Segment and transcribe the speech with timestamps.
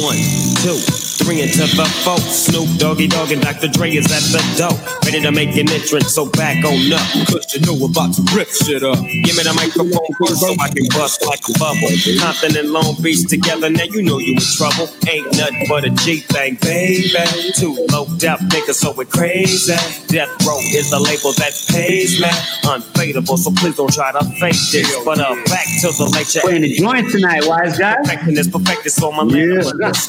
[0.00, 0.16] One,
[0.62, 2.18] two, three into the four.
[2.18, 3.68] Snoop Doggy Dogg and Dr.
[3.68, 4.76] Dre is at the door.
[5.04, 7.04] Ready to make an entrance, so back on up.
[7.28, 8.98] Cause you know about to rip shit up.
[9.00, 11.90] Give me the microphone so I can bust like a bubble.
[12.20, 14.88] Compton and Long Beach together, now you know you in trouble.
[15.08, 17.12] Ain't nothing but a G thing, baby.
[17.54, 19.74] Too low death niggas, so it crazy.
[20.08, 22.30] Death Row is the label that pays me.
[22.64, 24.88] Unfadable, so please don't try to fake this.
[25.04, 26.40] But uh, back to the lecture.
[26.40, 27.96] Playing the joint tonight, wise guy.
[28.02, 29.62] Perfecting this, perfected, so my Yeah.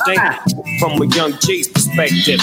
[0.07, 0.43] yeah.
[0.79, 2.39] from a young G's perspective.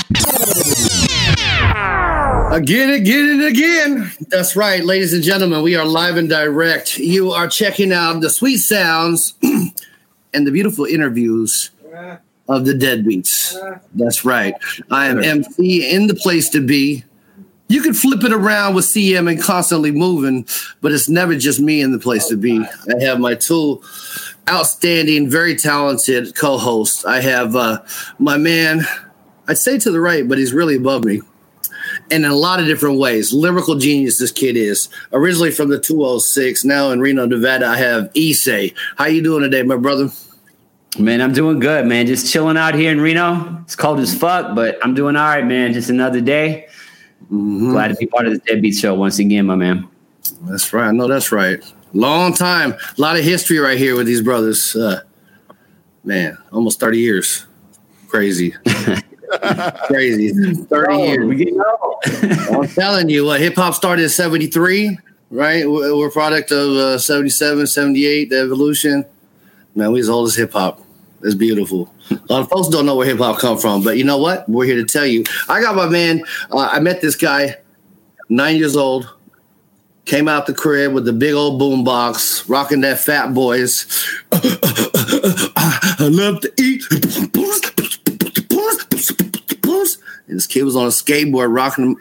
[2.51, 4.13] Again, again, and again.
[4.29, 5.63] That's right, ladies and gentlemen.
[5.63, 6.99] We are live and direct.
[6.99, 11.71] You are checking out the sweet sounds and the beautiful interviews
[12.49, 13.55] of the Deadbeats.
[13.95, 14.55] That's right.
[14.91, 17.05] I am MC in the place to be.
[17.69, 20.47] You can flip it around with CM and constantly moving,
[20.81, 22.59] but it's never just me in the place to be.
[22.59, 23.83] I have my two
[24.49, 27.07] outstanding, very talented co host.
[27.07, 27.83] I have uh,
[28.19, 28.83] my man.
[29.47, 31.21] I'd say to the right, but he's really above me
[32.11, 33.33] and in a lot of different ways.
[33.33, 34.89] Lyrical genius, this kid is.
[35.13, 38.75] Originally from the 206, now in Reno, Nevada, I have Issei.
[38.97, 40.11] How you doing today, my brother?
[40.99, 42.07] Man, I'm doing good, man.
[42.07, 43.61] Just chilling out here in Reno.
[43.63, 45.73] It's cold as fuck, but I'm doing all right, man.
[45.73, 46.69] Just another day.
[47.29, 49.87] Glad to be part of the Deadbeat Show once again, my man.
[50.43, 50.89] That's right.
[50.89, 51.63] I know that's right.
[51.93, 52.73] Long time.
[52.73, 54.77] A lot of history right here with these brothers.
[54.77, 55.03] Uh,
[56.05, 57.47] man, almost 30 years.
[58.09, 58.51] Crazy.
[59.87, 60.33] Crazy.
[60.65, 61.27] 30 years.
[61.27, 62.05] We getting old.
[62.51, 64.99] I'm telling you, what hip hop started in 73,
[65.31, 65.69] right?
[65.69, 69.05] We're we're a product of uh, 77, 78, the evolution.
[69.75, 70.81] Man, we as old as hip hop.
[71.23, 71.93] It's beautiful.
[72.11, 74.49] A lot of folks don't know where hip hop come from, but you know what?
[74.49, 75.25] We're here to tell you.
[75.49, 76.23] I got my man.
[76.51, 77.57] Uh, I met this guy,
[78.29, 79.13] nine years old.
[80.09, 83.87] Came out the crib with the big old boom box, rocking that Fat Boys.
[84.33, 86.83] I love to eat.
[90.29, 91.97] And this kid was on a skateboard rocking him.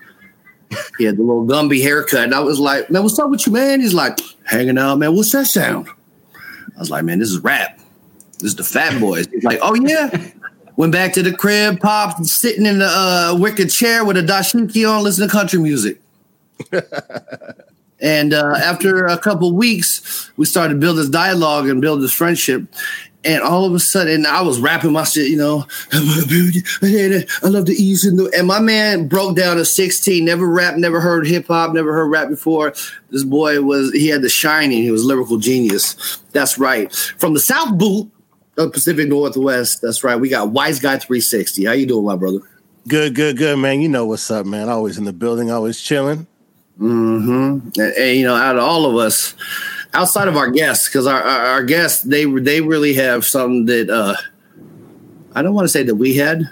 [0.97, 2.23] he had the little Gumby haircut.
[2.23, 3.81] And I was like, man, what's up with you, man?
[3.81, 5.13] He's like, hanging out, man.
[5.13, 5.89] What's that sound?
[6.33, 7.77] I was like, man, this is rap.
[8.39, 9.27] This is the Fat Boys.
[9.27, 10.31] He's like, oh, yeah.
[10.77, 14.89] Went back to the crib, popped, sitting in the uh, wicker chair with a dashiki
[14.89, 15.99] on, listening to country music.
[17.99, 22.13] and uh, after a couple weeks, we started to build this dialogue and build this
[22.13, 22.63] friendship.
[23.23, 25.65] And all of a sudden, I was rapping my shit, you know.
[25.91, 25.97] I
[27.43, 28.31] love the ease and the.
[28.37, 32.07] And my man broke down at 16, never rapped, never heard hip hop, never heard
[32.07, 32.73] rap before.
[33.09, 34.83] This boy was, he had the shining.
[34.83, 36.19] He was lyrical genius.
[36.31, 36.93] That's right.
[36.93, 38.09] From the South Boot
[38.57, 39.81] of Pacific Northwest.
[39.81, 40.15] That's right.
[40.15, 41.65] We got Wise Guy 360.
[41.65, 42.39] How you doing, my brother?
[42.87, 43.81] Good, good, good, man.
[43.81, 44.69] You know what's up, man.
[44.69, 46.27] Always in the building, always chilling.
[46.79, 47.81] Mm-hmm.
[47.81, 49.33] And, and, you know, out of all of us,
[49.93, 53.89] outside of our guests, because our, our our guests they they really have something that
[53.89, 54.15] uh,
[55.33, 56.43] I don't want to say that we had,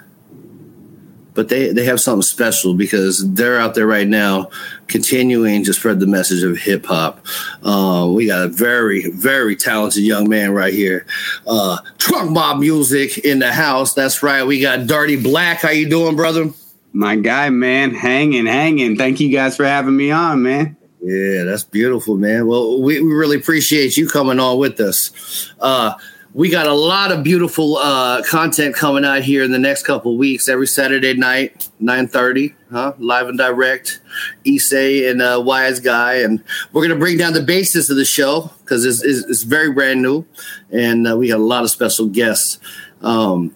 [1.35, 4.50] but they they have something special because they're out there right now
[4.88, 7.24] continuing to spread the message of hip hop.
[7.62, 11.06] Uh, we got a very very talented young man right here,
[11.46, 13.94] uh, Trunk Mob Music in the house.
[13.94, 14.44] That's right.
[14.44, 15.59] We got Dirty Black.
[15.59, 16.50] How you doing, brother?
[16.95, 18.95] My guy, man, hanging, hanging.
[18.95, 20.78] Thank you guys for having me on, man.
[21.01, 22.47] Yeah, that's beautiful, man.
[22.47, 25.51] Well, we, we really appreciate you coming on with us.
[25.59, 25.95] Uh,
[26.34, 30.17] we got a lot of beautiful uh, content coming out here in the next couple
[30.17, 30.47] weeks.
[30.47, 32.94] Every Saturday night, nine thirty, huh?
[32.97, 34.00] Live and direct.
[34.45, 36.41] Issei and uh, Wise Guy, and
[36.72, 40.01] we're gonna bring down the basis of the show because it's, it's, it's very brand
[40.01, 40.25] new,
[40.72, 42.57] and uh, we got a lot of special guests.
[43.01, 43.53] Um,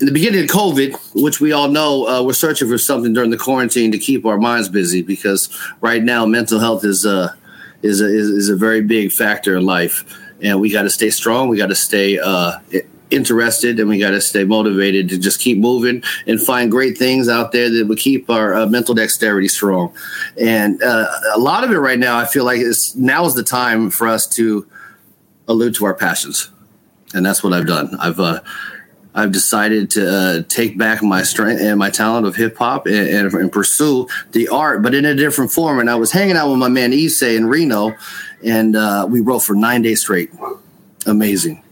[0.00, 3.30] in the beginning of COVID, which we all know, uh, we're searching for something during
[3.30, 5.48] the quarantine to keep our minds busy because
[5.80, 7.34] right now mental health is uh,
[7.82, 10.04] is, a, is a very big factor in life,
[10.40, 11.48] and we got to stay strong.
[11.48, 12.58] We got to stay uh,
[13.10, 17.28] interested, and we got to stay motivated to just keep moving and find great things
[17.28, 19.94] out there that will keep our uh, mental dexterity strong.
[20.40, 23.42] And uh, a lot of it right now, I feel like is now is the
[23.42, 24.66] time for us to
[25.48, 26.50] allude to our passions,
[27.14, 27.96] and that's what I've done.
[27.98, 28.40] I've uh,
[29.14, 32.94] I've decided to uh, take back my strength and my talent of hip hop and,
[32.94, 35.80] and, and, pursue the art, but in a different form.
[35.80, 37.94] And I was hanging out with my man Issei in Reno,
[38.44, 40.30] and uh, we wrote for nine days straight.
[41.06, 41.62] Amazing.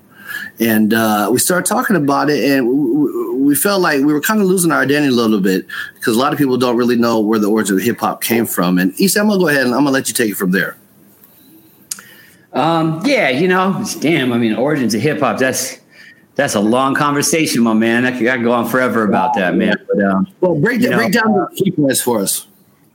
[0.58, 4.40] And uh, we started talking about it, and we, we felt like we were kind
[4.40, 7.20] of losing our identity a little bit because a lot of people don't really know
[7.20, 8.78] where the origin of hip hop came from.
[8.78, 10.76] And Issei, I'm gonna go ahead and I'm gonna let you take it from there.
[12.52, 14.32] Um, yeah, you know, damn.
[14.32, 15.38] I mean, origins of hip hop.
[15.38, 15.78] That's
[16.36, 18.04] that's a long conversation, my man.
[18.04, 19.74] I could, I could go on forever about that, man.
[19.88, 22.46] But um, well, break, you know, down the key points for us.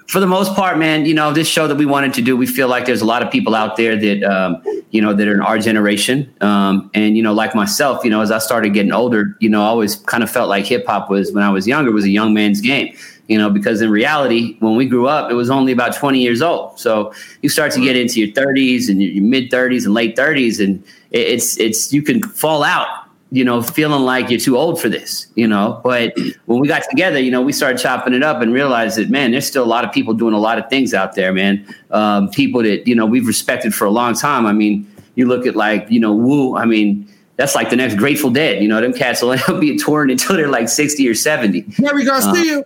[0.07, 2.45] for the most part, man, you know, this show that we wanted to do, we
[2.45, 4.61] feel like there's a lot of people out there that, um,
[4.91, 6.31] you know, that are in our generation.
[6.39, 9.63] Um, and, you know, like myself, you know, as I started getting older, you know,
[9.63, 12.09] I always kind of felt like hip hop was, when I was younger, was a
[12.09, 12.95] young man's game,
[13.27, 16.43] you know, because in reality, when we grew up, it was only about 20 years
[16.43, 16.79] old.
[16.79, 17.11] So
[17.41, 20.63] you start to get into your 30s and your, your mid 30s and late 30s,
[20.63, 23.00] and it's, it's, you can fall out
[23.33, 25.79] you know, feeling like you're too old for this, you know.
[25.83, 26.13] But
[26.45, 29.31] when we got together, you know, we started chopping it up and realized that, man,
[29.31, 31.65] there's still a lot of people doing a lot of things out there, man.
[31.91, 34.45] Um, people that, you know, we've respected for a long time.
[34.45, 34.85] I mean,
[35.15, 37.07] you look at like, you know, Wu, I mean,
[37.37, 38.61] that's like the next Grateful Dead.
[38.61, 41.61] You know, them cats will end up being touring until they're like 60 or 70.
[41.61, 42.59] Jerry Garcia.
[42.59, 42.63] Uh,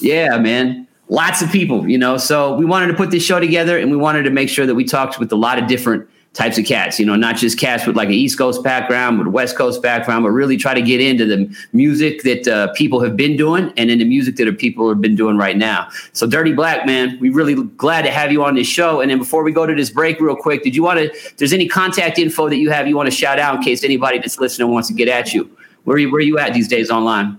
[0.00, 0.86] yeah, man.
[1.08, 2.18] Lots of people, you know.
[2.18, 4.74] So we wanted to put this show together and we wanted to make sure that
[4.74, 6.06] we talked with a lot of different
[6.38, 9.26] types of cats, you know, not just cats with like an East Coast background, with
[9.26, 13.00] a West Coast background, but really try to get into the music that uh, people
[13.00, 15.88] have been doing and in the music that people have been doing right now.
[16.12, 19.00] So, Dirty Black, man, we really glad to have you on this show.
[19.00, 21.52] And then before we go to this break, real quick, did you want to, there's
[21.52, 24.38] any contact info that you have you want to shout out in case anybody that's
[24.38, 25.50] listening wants to get at you?
[25.82, 27.36] Where are you, where are you at these days online?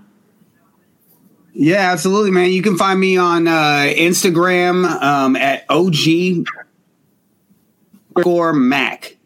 [1.54, 2.52] Yeah, absolutely, man.
[2.52, 6.46] You can find me on uh, Instagram um, at OG
[8.16, 9.18] underscore Mac.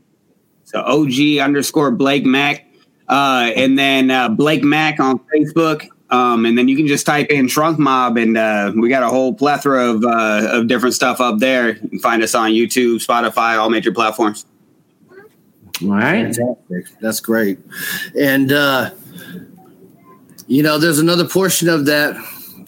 [0.66, 2.66] So OG underscore Blake Mac.
[3.08, 5.88] Uh, and then uh, Blake Mac on Facebook.
[6.10, 9.08] Um, and then you can just type in Trunk Mob, and uh, we got a
[9.08, 11.70] whole plethora of, uh, of different stuff up there.
[11.70, 14.46] You can find us on YouTube, Spotify, all major platforms.
[15.82, 16.36] All right.
[16.36, 17.00] Fantastic.
[17.02, 17.58] That's great.
[18.16, 18.92] And, uh,
[20.46, 22.16] you know, there's another portion of that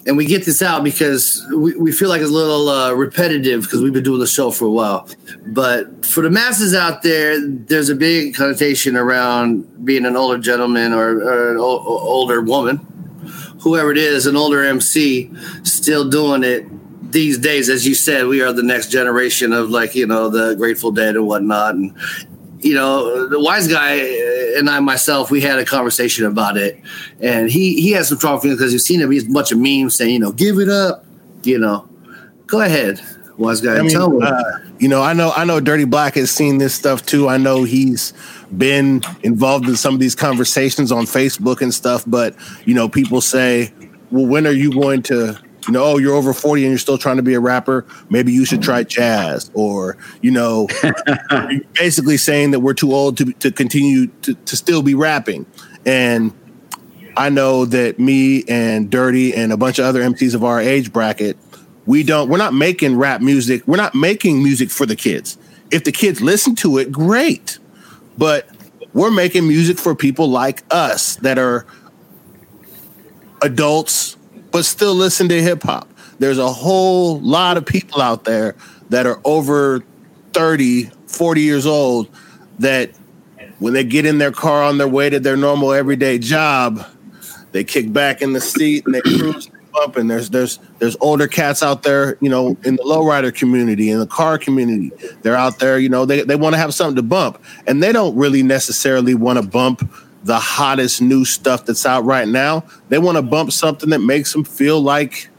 [0.06, 3.64] and we get this out because we, we feel like it's a little uh, repetitive
[3.64, 5.10] because we've been doing the show for a while.
[5.48, 10.94] But for the masses out there, there's a big connotation around being an older gentleman
[10.94, 12.78] or, or an o- older woman,
[13.62, 15.32] whoever it is, an older MC,
[15.64, 16.66] still doing it
[17.12, 17.70] these days.
[17.70, 21.16] As you said, we are the next generation of like you know the Grateful Dead
[21.16, 21.96] and whatnot, and
[22.60, 23.96] you know, the wise guy
[24.58, 26.82] and I myself, we had a conversation about it,
[27.20, 29.12] and he he has some strong feelings because you've seen him.
[29.12, 31.06] He's a bunch of memes saying, you know, give it up.
[31.44, 31.88] You know,
[32.48, 33.02] go ahead,
[33.38, 33.78] wise guy.
[33.78, 34.26] I mean, tell me.
[34.26, 34.42] Uh,
[34.80, 37.30] you know, I know, I know, Dirty Black has seen this stuff too.
[37.30, 38.14] I know he's
[38.58, 42.04] been involved in some of these conversations on Facebook and stuff.
[42.08, 42.36] But
[42.66, 43.74] you know, people say,
[44.12, 46.98] well, when are you going to you know, oh, you're over 40 and you're still
[46.98, 47.86] trying to be a rapper.
[48.10, 49.50] Maybe you should try jazz.
[49.54, 50.68] Or, you know,
[51.74, 55.46] basically saying that we're too old to, to continue to, to still be rapping.
[55.86, 56.34] And
[57.18, 60.92] I know that me and Dirty and a bunch of other MCs of our age
[60.92, 61.38] bracket,
[61.86, 63.66] we don't, we're not making rap music.
[63.68, 65.38] We're not making music for the kids.
[65.72, 67.60] If the kids listen to it, great.
[68.18, 68.48] But
[68.94, 71.66] we're making music for people like us that are
[73.42, 74.18] adults
[74.56, 75.86] but still listen to hip hop.
[76.20, 78.56] There's a whole lot of people out there
[78.90, 79.84] that are over
[80.32, 82.08] 30, 40 years old
[82.60, 82.92] that
[83.60, 86.88] when they get in their car on their way to their normal everyday job,
[87.52, 89.52] they kick back in the seat and they cruise
[89.84, 93.90] up and there's there's there's older cats out there, you know, in the lowrider community,
[93.90, 94.94] in the car community.
[95.22, 97.44] They're out there, you know, they, they want to have something to bump.
[97.68, 99.82] And they don't really necessarily want to bump
[100.26, 102.66] the hottest new stuff that's out right now.
[102.90, 105.30] They want to bump something that makes them feel like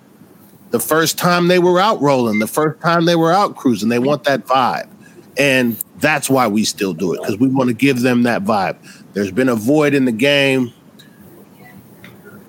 [0.71, 3.89] the first time they were out rolling, the first time they were out cruising.
[3.89, 4.89] They want that vibe.
[5.37, 8.77] And that's why we still do it because we want to give them that vibe.
[9.13, 10.73] There's been a void in the game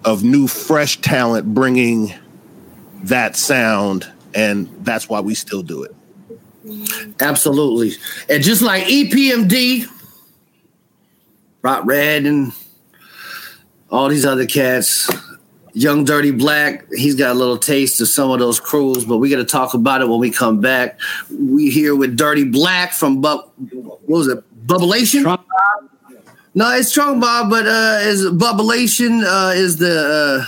[0.05, 2.13] of new, fresh talent bringing
[3.03, 4.07] that sound.
[4.35, 5.95] And that's why we still do it.
[7.19, 7.93] Absolutely.
[8.29, 9.87] And just like EPMD,
[11.67, 12.53] Rot Red and
[13.91, 15.11] all these other cats.
[15.73, 19.29] Young Dirty Black, he's got a little taste of some of those crews, but we
[19.29, 20.97] got to talk about it when we come back.
[21.29, 23.43] We here with Dirty Black from Bu-
[23.73, 24.41] what was it?
[24.65, 25.23] Bubblation?
[25.23, 25.41] Trunk
[26.55, 30.45] no, it's Trunk Mob, but uh, is Bubblation uh, is the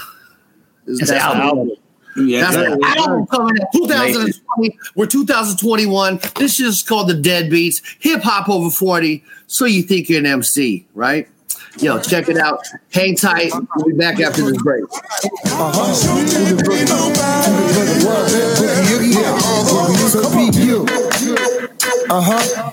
[0.88, 1.42] uh, is it's album.
[1.42, 1.72] album.
[2.16, 4.80] Yeah, that's the album coming in 2020.
[4.96, 6.20] We're 2021.
[6.38, 7.82] This is called the Deadbeats.
[8.00, 9.24] Hip hop over 40.
[9.50, 11.28] So you think you're an MC, right?
[11.80, 12.62] Yo, check it out.
[12.94, 13.52] Hang tight.
[13.76, 14.84] We'll be back after this break.
[15.46, 15.90] Uh-huh.
[22.12, 22.72] Uh-huh.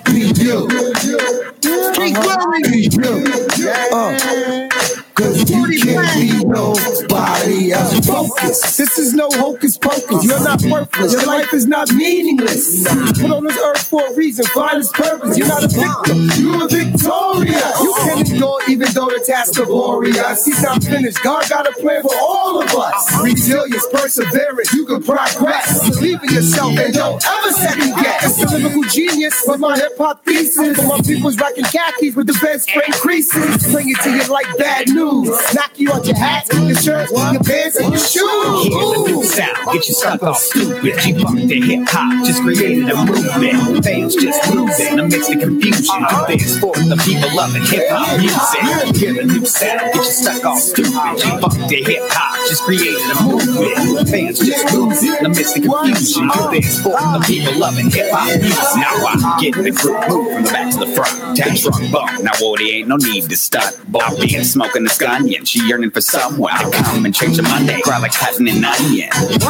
[3.91, 4.96] Uh-huh.
[5.17, 8.05] Cause you can't be nobody else.
[8.05, 8.77] Focus.
[8.77, 10.23] This is no hocus pocus.
[10.23, 11.11] You're not worthless.
[11.11, 12.83] Your life is not meaningless.
[13.19, 14.45] Put on this earth for a reason.
[14.45, 15.35] Find its purpose.
[15.35, 16.29] You're not a victim.
[16.37, 17.81] You're a victorious.
[17.81, 20.45] You can endure even though the task laborious.
[20.45, 21.23] He's not finished.
[21.23, 23.23] God got a plan for all of us.
[23.23, 24.71] Resilience, perseverance.
[24.73, 25.89] You can progress.
[25.89, 28.39] Believe in yourself and don't ever second guess.
[28.39, 30.77] It's a lyrical genius with my hip hop thesis.
[30.77, 33.71] For my people's rocking khakis with the best spring creases.
[33.73, 35.06] Bring it to you like bad news.
[35.07, 38.63] Knock you out your hats, your shirts, your pants, and your shoes.
[38.67, 40.99] Hear the new sound, get you stuck all stupid.
[40.99, 43.85] G-Funk the hip hop just created a movement.
[43.85, 46.03] Fans just losing amidst the confusion.
[46.27, 48.99] This for the people loving hip hop music.
[48.99, 50.91] Hear the new sound, get you stuck all stupid.
[50.91, 54.09] G-Funk the hip hop just created a movement.
[54.09, 56.27] Fans just losing amidst the confusion.
[56.35, 58.75] Do this for the people loving hip hop music.
[58.75, 61.37] Now I get the group move from the back to the front.
[61.37, 62.11] Tap strong bump.
[62.23, 63.79] Now Woody ain't no need to stunt.
[63.95, 67.79] I'll be smoking this yet she yearning for someone to come and change a Monday.
[67.81, 69.09] Cry like cutting an onion.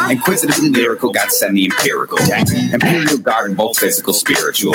[0.09, 2.17] Inquisitively lyrical, God send the empirical.
[2.73, 4.73] Imperial garden, both physical, spiritual.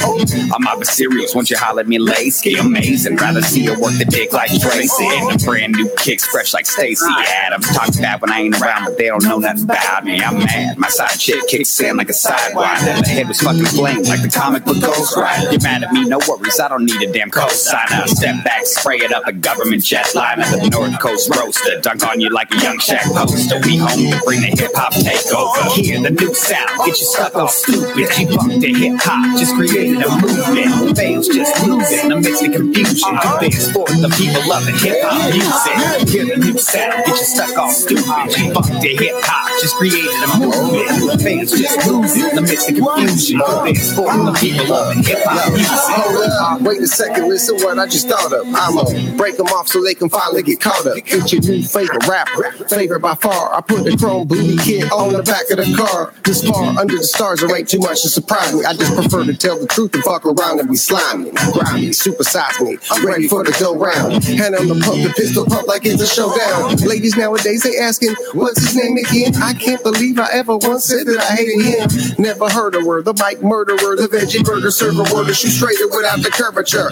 [0.54, 1.34] I'm up serious.
[1.34, 3.16] Once you holler at me, Lacey, amazing.
[3.16, 5.04] Rather see her work the dick like Tracy.
[5.04, 7.68] And the brand new kicks fresh like Stacy Adams.
[7.74, 10.20] Talk bad when I ain't around, but they don't know nothing about me.
[10.22, 10.78] I'm mad.
[10.78, 13.02] My side chick kicks in like a sidewinder.
[13.02, 15.50] The head was fucking flamed like the comic book Ghost Rider.
[15.50, 16.58] You're mad at me, no worries.
[16.60, 18.08] I don't need a damn cosigner.
[18.08, 20.48] Step back, spray it up a government jetliner.
[20.50, 21.80] The North Coast roaster.
[21.80, 23.60] Dunk on you like a young Shaq poster.
[23.64, 25.72] We home to bring the hip hop takeover.
[25.74, 28.08] Hear the new sound, get you stuck on stupid.
[28.12, 30.96] G-Funk the hip hop just created a movement.
[30.96, 33.14] Fans just losing amidst the confusion.
[33.40, 36.08] This for the people loving hip hop music.
[36.08, 38.30] Hear the new sound, get you stuck on stupid.
[38.30, 41.22] G-Funk the hip hop just created a movement.
[41.22, 43.40] Fans just losing amidst the confusion.
[43.64, 45.70] This for the people loving hip hop music.
[45.72, 48.46] Hold up, wait a second, listen what I just thought of.
[48.54, 48.84] I'ma
[49.16, 50.96] break them off so they can finally get caught up.
[50.96, 53.54] It's your new favorite rapper, favorite by far.
[53.54, 56.14] I put the chrome booty kid on the back of the car.
[56.24, 58.64] This far under the stars, there ain't too much to surprise me.
[58.64, 62.60] I just prefer to tell the truth and fuck around and be slimy, grimy, supersize
[62.60, 62.78] me.
[62.90, 64.24] I'm ready for the go round.
[64.24, 66.76] Hand on the pump, the pistol pump like it's a showdown.
[66.86, 69.34] Ladies nowadays they asking, what's his name again?
[69.36, 72.16] I can't believe I ever once said that I hated him.
[72.18, 73.04] Never heard a word.
[73.04, 76.90] The mic murderer, the veggie burger server, word to shoot straighter without the curvature.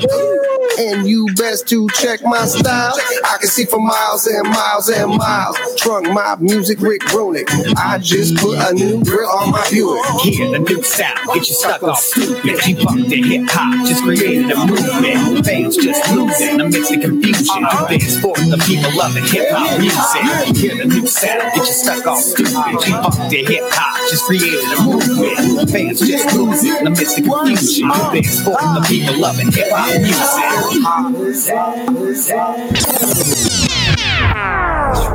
[0.78, 2.95] And you best to check my style.
[3.25, 5.56] I can see for miles and miles and miles.
[5.76, 7.49] Trunk mob music, Rick Runick.
[7.76, 10.04] I just put a new grill on my Buick.
[10.20, 12.61] Hear the new sound, get you stuck on stupid.
[12.61, 15.47] G-Funk the hip hop just created a movement.
[15.47, 17.64] Fans just losing amidst the confusion.
[17.88, 20.56] This for the people loving hip hop music.
[20.56, 22.52] Hear the new sound, get you stuck on stupid.
[22.52, 25.70] G-Funk the hip hop just created a movement.
[25.70, 27.88] Fans just losing amidst the confusion.
[28.12, 30.50] This for the people loving hip hop music.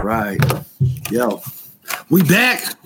[0.06, 0.40] Right.
[1.10, 1.42] Yo,
[2.12, 2.78] we back.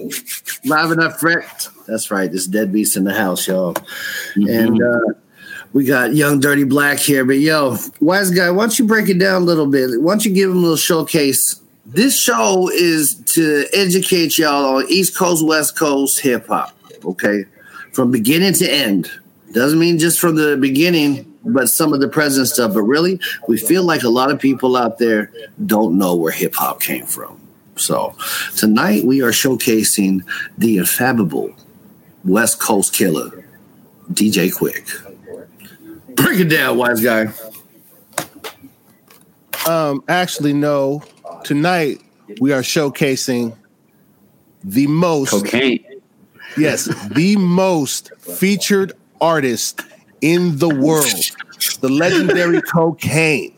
[0.64, 1.66] Live up fresh.
[1.86, 2.32] That's right.
[2.32, 3.76] This Deadbeats in the house, y'all.
[4.36, 5.02] And uh
[5.74, 7.26] we got young dirty black here.
[7.26, 10.02] But yo, wise guy, why don't you break it down a little bit?
[10.02, 11.60] Why don't you give him a little showcase?
[11.86, 16.74] This show is to educate y'all on East Coast, West Coast hip hop.
[17.04, 17.44] Okay.
[17.92, 19.12] From beginning to end.
[19.52, 22.74] Doesn't mean just from the beginning, but some of the present stuff.
[22.74, 25.32] But really, we feel like a lot of people out there
[25.66, 27.40] don't know where hip hop came from.
[27.76, 28.16] So
[28.58, 30.24] tonight we are showcasing
[30.58, 31.56] the infallible
[32.26, 33.46] West Coast killer,
[34.12, 35.06] DJ Quik.
[36.16, 37.32] Break it down, wise guy.
[39.68, 41.04] Um, actually, no.
[41.44, 42.02] Tonight
[42.42, 43.56] we are showcasing
[44.64, 46.02] the most Kokane.
[46.58, 49.82] yes, the most featured artist
[50.22, 51.06] in the world,
[51.82, 53.54] the legendary Kokane.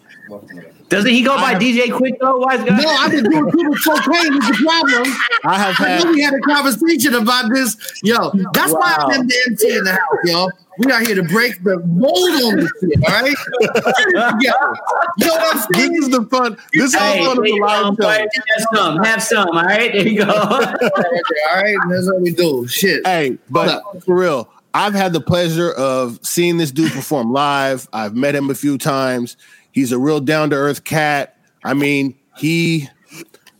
[0.91, 2.39] Doesn't he go by I- DJ Quik though?
[2.39, 2.75] Wise guy.
[2.75, 5.13] No, I've been doing people cocaine is the problem.
[5.45, 7.77] I have I know had we had a conversation about this.
[8.03, 10.49] Yo, that's why I'm in the MT in the house, yo.
[10.79, 13.35] We are here to break the mold on this shit, all right?
[14.41, 14.73] Yeah.
[15.17, 16.57] You know what I'm this is the fun.
[16.73, 18.09] This is the fun of the live um, show.
[18.09, 18.29] have
[18.73, 19.47] some, have some.
[19.49, 20.31] All right, there you go.
[20.33, 22.67] all right, that's what we do.
[22.67, 23.05] Shit.
[23.07, 27.87] Hey, but for real, I've had the pleasure of seeing this dude perform live.
[27.91, 29.37] I've met him a few times.
[29.71, 31.37] He's a real down to earth cat.
[31.63, 32.89] I mean, he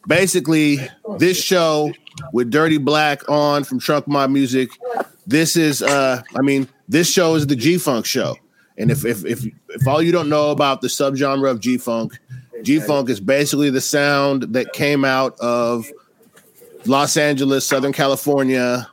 [0.07, 0.77] basically
[1.17, 1.91] this show
[2.33, 4.69] with Dirty Black on from Trunk Mob Music.
[5.27, 8.35] This is, uh, I mean, this show is the G Funk show.
[8.77, 12.17] And if if if if all you don't know about the subgenre of G Funk,
[12.63, 15.85] G Funk is basically the sound that came out of
[16.85, 18.89] Los Angeles, Southern California,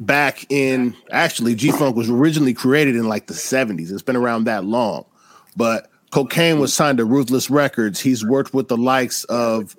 [0.00, 3.92] back in actually G Funk was originally created in like the 70s.
[3.92, 5.04] It's been around that long.
[5.56, 8.00] But Kokane was signed to Ruthless Records.
[8.00, 9.76] He's worked with the likes of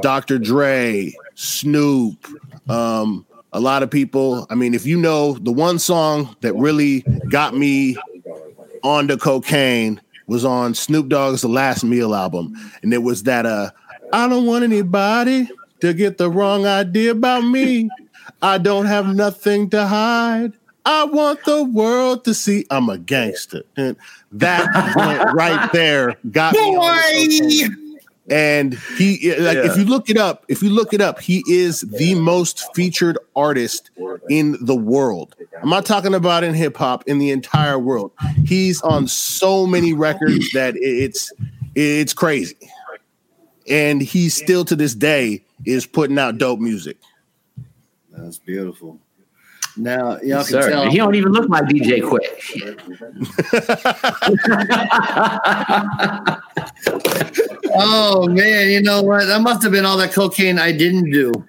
[0.00, 0.38] Dr.
[0.38, 2.24] Dre, Snoop,
[2.68, 4.46] um, a lot of people.
[4.50, 7.96] I mean, if you know the one song that really got me
[8.82, 13.70] onto Kokane was on Snoop Dogg's The Last Meal album, and it was that uh,
[14.12, 15.48] I don't want anybody
[15.80, 17.88] to get the wrong idea about me.
[18.42, 20.52] I don't have nothing to hide.
[20.84, 23.62] I want the world to see I'm a gangster.
[23.76, 23.96] And
[24.32, 24.64] that
[24.94, 26.60] joint right there got me.
[26.60, 27.86] the
[28.28, 31.82] and he like if you look it up if you look it up he is
[31.82, 33.90] the most featured artist
[34.28, 38.10] in the world i'm not talking about in hip-hop in the entire world
[38.44, 41.32] he's on so many records that it's
[41.76, 42.56] it's crazy
[43.68, 46.96] and he still to this day is putting out dope music
[48.16, 48.98] That's beautiful.
[49.76, 50.70] Now y'all Yes, can sir.
[50.70, 50.82] tell.
[50.84, 52.22] And he don't even look like DJ Quik.
[57.78, 59.26] Oh man, you know what?
[59.26, 61.32] That must have been all that cocaine I didn't do.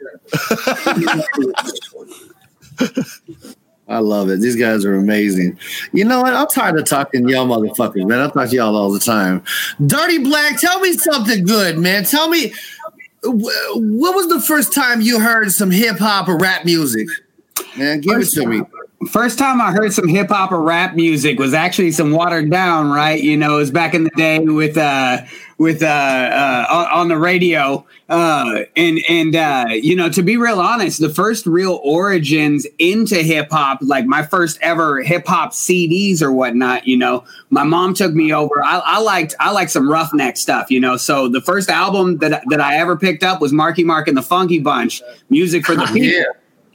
[3.89, 4.41] I love it.
[4.41, 5.57] These guys are amazing.
[5.93, 6.33] You know what?
[6.33, 8.19] I'm tired of talking to y'all motherfuckers, man.
[8.19, 9.43] I talk to y'all all the time.
[9.85, 12.03] Dirty Black, tell me something good, man.
[12.03, 12.53] Tell me wh-
[13.31, 17.07] what was the first time you heard some hip hop or rap music?
[17.77, 18.61] Man, give it to me.
[19.05, 22.89] First time I heard some hip hop or rap music was actually some watered down,
[22.89, 23.21] right?
[23.21, 25.21] You know, it was back in the day with uh
[25.59, 27.85] with uh, uh on, on the radio.
[28.09, 33.17] Uh and and uh you know, to be real honest, the first real origins into
[33.17, 37.93] hip hop, like my first ever hip hop CDs or whatnot, you know, my mom
[37.93, 38.63] took me over.
[38.65, 40.97] I, I liked I liked some roughneck stuff, you know.
[40.97, 44.23] So the first album that that I ever picked up was Marky Mark and the
[44.23, 46.01] Funky Bunch, music for the people.
[46.01, 46.23] Yeah.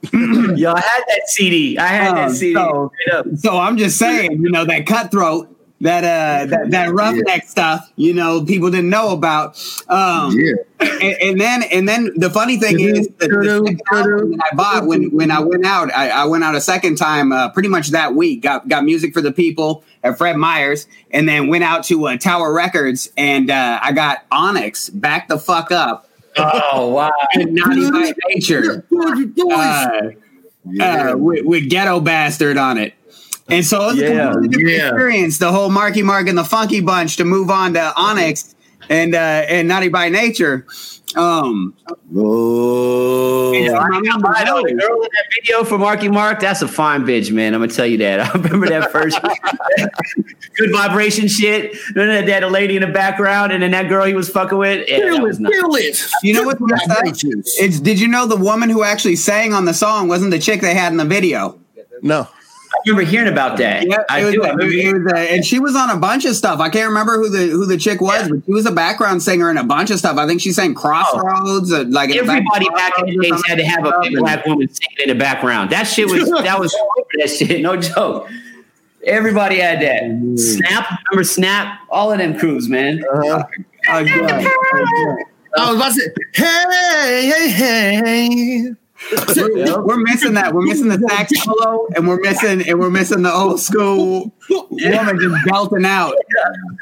[0.12, 1.78] Yo, I had that CD.
[1.78, 2.54] I had Oh, that CD.
[2.54, 2.90] so-
[3.36, 5.48] So I'm just saying, you know, that cutthroat,
[5.80, 9.56] that uh, that, that roughneck stuff, you know, people didn't know about.
[9.88, 10.52] Um, Yeah.
[10.80, 14.86] and, and then and then the funny thing is, the, the album that I bought
[14.86, 17.88] when when I went out, I, I went out a second time, uh, pretty much
[17.90, 18.42] that week.
[18.42, 22.16] Got got music for the people at Fred Meyer's, and then went out to uh,
[22.16, 26.08] Tower Records, and uh, I got Onyx back the fuck up.
[26.38, 27.12] Oh wow.
[27.34, 28.86] and Naughty by Nature
[29.50, 30.00] uh,
[30.80, 32.94] uh, with, with Ghetto Bastard on it.
[33.48, 34.32] And so it was Yeah.
[34.34, 34.88] a Yeah.
[34.88, 38.54] experience, the whole Marky Mark and the Funky Bunch to move on to Onyx
[38.92, 40.66] and uh, and Naughty by Nature.
[41.16, 41.74] Um,
[42.14, 43.52] Oh.
[43.52, 43.72] Yeah.
[43.72, 46.68] I ain't gonna lie, though, the girl in that video for Marky Mark, that's a
[46.68, 47.54] fine bitch, man.
[47.54, 48.20] I'm gonna tell you that.
[48.34, 49.18] I remember that first
[50.56, 51.76] good vibration shit.
[51.94, 54.56] Then that had a lady in the background, and then that girl he was fucking
[54.58, 54.88] with.
[54.88, 55.52] Yeah, that Feel was it, nice.
[55.52, 56.00] feel it.
[56.22, 57.24] you know what's messed?
[57.58, 60.60] It's did you know the woman who actually sang on the song wasn't the chick
[60.60, 61.58] they had in the video?
[62.02, 62.26] no
[62.74, 63.86] I remember hearing about that.
[63.86, 64.42] Yeah, I was, do.
[64.44, 66.58] I it was, uh, and she was on a bunch of stuff.
[66.60, 69.50] I can't remember who the who the chick was, but she was a background singer
[69.50, 70.16] in a bunch of stuff.
[70.16, 71.72] I think she sang Crossroads.
[71.72, 74.16] uh, like in the back- Everybody back in the days had to have a big
[74.18, 75.70] black woman singing in the background.
[75.70, 76.74] That shit was that was
[77.18, 77.60] that shit.
[77.60, 78.28] No joke.
[79.04, 80.38] Everybody had that.
[80.38, 81.80] Snap, remember Snap?
[81.90, 83.02] All of them crews, man.
[83.12, 83.42] Oh,
[83.88, 84.06] God.
[85.58, 87.50] I was about to say, hey, hey,
[88.70, 88.70] hey.
[89.36, 90.54] We're, we're missing that.
[90.54, 95.18] We're missing the sax solo, and we're missing and we're missing the old school woman
[95.20, 96.14] just belting out.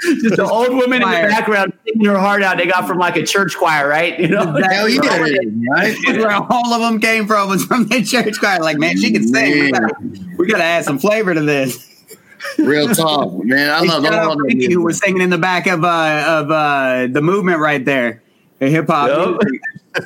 [0.03, 2.59] Just the old woman in the background singing her heart out.
[2.59, 4.19] They got from like a church choir, right?
[4.19, 5.97] You know, Hell yeah, it is, right?
[6.19, 8.61] Where all of them came from was from the church choir.
[8.61, 9.65] Like, man, she can sing.
[9.65, 9.95] We gotta,
[10.39, 11.87] we gotta add some flavor to this.
[12.59, 13.71] Real talk, man.
[13.71, 14.83] I love Shout all out of Ricky, who them.
[14.85, 18.23] was singing in the back of uh, of uh, the movement right there,
[18.59, 19.09] the hip hop.
[19.09, 19.41] Yup.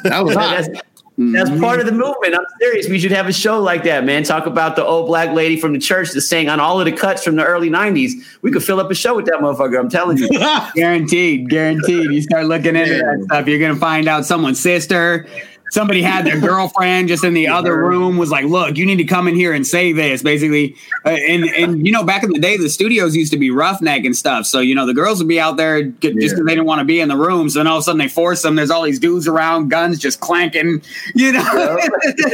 [0.04, 0.68] That was hot.
[1.16, 2.34] That's, that's part of the movement.
[2.34, 2.88] I'm serious.
[2.88, 4.24] We should have a show like that, man.
[4.24, 6.92] Talk about the old black lady from the church that sang on all of the
[6.92, 8.12] cuts from the early '90s.
[8.42, 9.78] We could fill up a show with that motherfucker.
[9.78, 10.28] I'm telling you.
[10.74, 12.10] Guaranteed, guaranteed.
[12.10, 15.26] You start looking into that stuff, you're gonna find out someone's sister.
[15.70, 18.16] Somebody had their girlfriend just in the other room.
[18.16, 21.44] Was like, "Look, you need to come in here and say this." Basically, uh, and
[21.44, 24.46] and you know, back in the day, the studios used to be roughneck and stuff.
[24.46, 26.10] So you know, the girls would be out there just Yeah.
[26.20, 27.48] because they didn't want to be in the room.
[27.50, 28.54] So then all of a sudden, they force them.
[28.54, 30.82] There's all these dudes around, guns just clanking.
[31.16, 31.42] You know,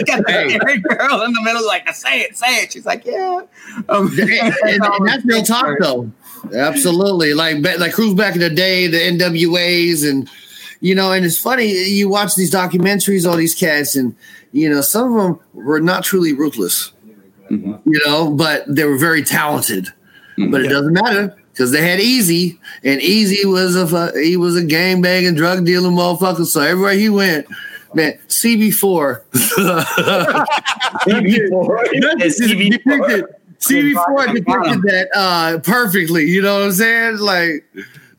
[0.07, 3.40] got the married girl in the middle, like, "Say it, say it." She's like, "Yeah."
[3.88, 6.11] Um, and, and- and that's real talk, though.
[6.55, 10.29] Absolutely, like like crews back in the day, the NWA's, and
[10.81, 14.14] you know, and it's funny you watch these documentaries, all these cats, and
[14.53, 16.93] you know, some of them were not truly ruthless,
[17.51, 19.88] you know, but they were very talented.
[20.51, 24.64] But it doesn't matter because they had Eazy, and Eazy was a he was a
[24.64, 26.47] gang banging, drug dealing motherfucker.
[26.47, 27.47] So everywhere he went,
[27.95, 29.23] man, CB4.
[31.07, 32.71] It's CB4.
[32.71, 33.25] depicted
[33.61, 36.25] CB4 depicted that uh perfectly.
[36.25, 37.19] You know what I'm saying?
[37.19, 37.64] Like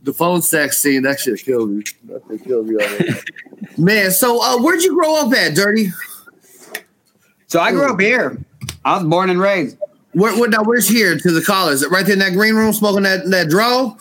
[0.04, 1.84] the phone sex scene that shit killed me.
[2.06, 3.14] That shit killed me already.
[3.78, 5.90] Man, so uh, where'd you grow up at, Dirty?
[7.48, 8.38] So I grew up here.
[8.86, 9.78] I was born and raised.
[10.14, 10.64] Where, where now?
[10.64, 11.82] Where's here to the college?
[11.90, 13.96] Right there in that green room, smoking that that draw.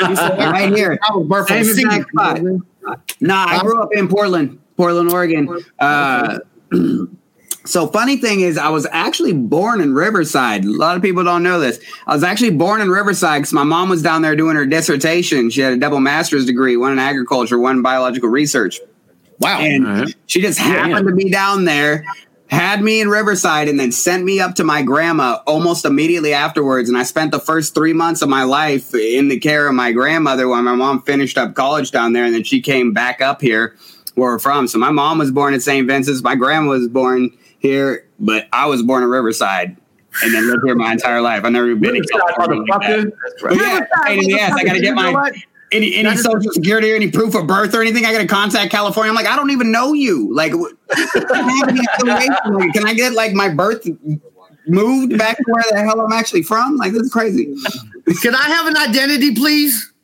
[0.00, 0.98] right here.
[1.10, 2.36] I was birthed from Same spot.
[2.38, 5.58] you know what Nah, I grew up in Portland, Portland, Oregon.
[5.78, 6.38] Uh,
[7.64, 10.64] so funny thing is, I was actually born in Riverside.
[10.64, 11.80] A lot of people don't know this.
[12.06, 15.50] I was actually born in Riverside because my mom was down there doing her dissertation.
[15.50, 18.80] She had a double master's degree, one in agriculture, one in biological research.
[19.38, 19.60] Wow.
[19.60, 22.04] And she just happened to be down there,
[22.48, 26.88] had me in Riverside, and then sent me up to my grandma almost immediately afterwards.
[26.88, 29.92] And I spent the first three months of my life in the care of my
[29.92, 32.24] grandmother while my mom finished up college down there.
[32.24, 33.76] And then she came back up here
[34.14, 34.68] where we're from.
[34.68, 35.86] So my mom was born at St.
[35.86, 37.30] Vincent's, my grandma was born
[37.62, 39.78] here, but I was born in Riverside.
[40.22, 41.42] And then lived here my entire life.
[41.42, 42.62] I've never even been in California.
[42.68, 43.12] Like that.
[43.40, 44.52] But yeah, pain in the ass.
[44.52, 45.30] I got to get my
[45.72, 48.04] any any social security or any proof of birth or anything.
[48.04, 49.08] I got to contact California.
[49.08, 50.30] I'm like, I don't even know you.
[50.34, 52.52] Like, can I have any affiliation?
[52.52, 53.88] Like, can I get like my birth
[54.66, 56.76] moved back to where the hell I'm actually from?
[56.76, 57.56] Like, this is crazy.
[58.20, 59.94] Can I have an identity, please?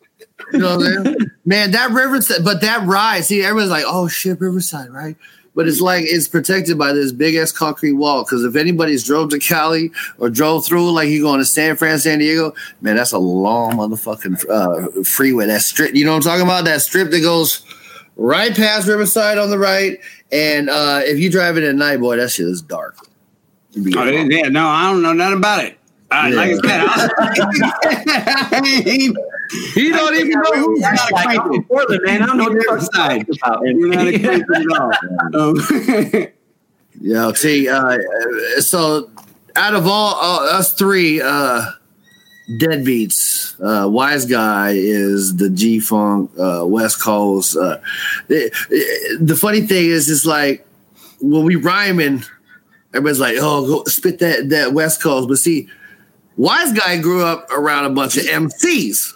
[0.55, 1.17] You know what I'm saying?
[1.45, 5.17] Man, that Riverside, but that ride, see, everyone's like, oh shit, Riverside, right?
[5.59, 8.23] But it's like it's protected by this big ass concrete wall.
[8.23, 11.99] Because if anybody's drove to Cali or drove through, like you going to San Fran,
[11.99, 15.47] San Diego, man, that's a long motherfucking uh, freeway.
[15.47, 16.65] That strip, you know what I'm talking about?
[16.65, 17.65] That strip that goes
[18.15, 19.99] right past Riverside on the right.
[20.31, 22.97] And uh, if you drive it at night, boy, that shit is dark.
[23.97, 25.78] Oh, yeah, no, I don't know nothing about it.
[26.11, 28.61] Uh, Like I said, I,
[29.75, 30.75] He don't even know who.
[30.75, 31.55] We're not Like, I'm acquainted.
[31.55, 32.23] from Portland, man.
[32.23, 33.27] I don't know what the fuck Riverside.
[33.77, 36.25] you're not acquainted at all.
[36.25, 36.27] Um,
[37.01, 37.97] Yeah, see, uh,
[38.61, 39.09] so
[39.55, 41.71] out of all uh, us three uh,
[42.61, 47.57] deadbeats, uh, Wise Guy is the G Funk uh, West Coast.
[47.57, 47.79] Uh,
[48.27, 48.51] the,
[49.21, 50.67] the funny thing is, it's like
[51.21, 52.25] when we rhyming,
[52.93, 55.69] everybody's like, "Oh, go spit that that West Coast." But see,
[56.39, 59.15] Wise Guy grew up around a bunch of MCs.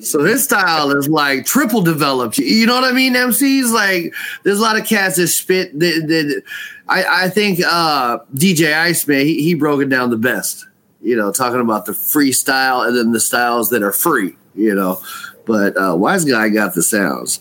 [0.00, 2.38] So his style is like triple developed.
[2.38, 3.14] You know what I mean?
[3.14, 5.78] MCs like there's a lot of cats that spit.
[5.78, 6.42] That, that,
[6.86, 10.66] I I think uh, DJ Iceman he, he broke it down the best.
[11.02, 14.36] You know, talking about the freestyle and then the styles that are free.
[14.54, 15.00] You know,
[15.46, 17.38] but uh, Wise Guy got the sounds.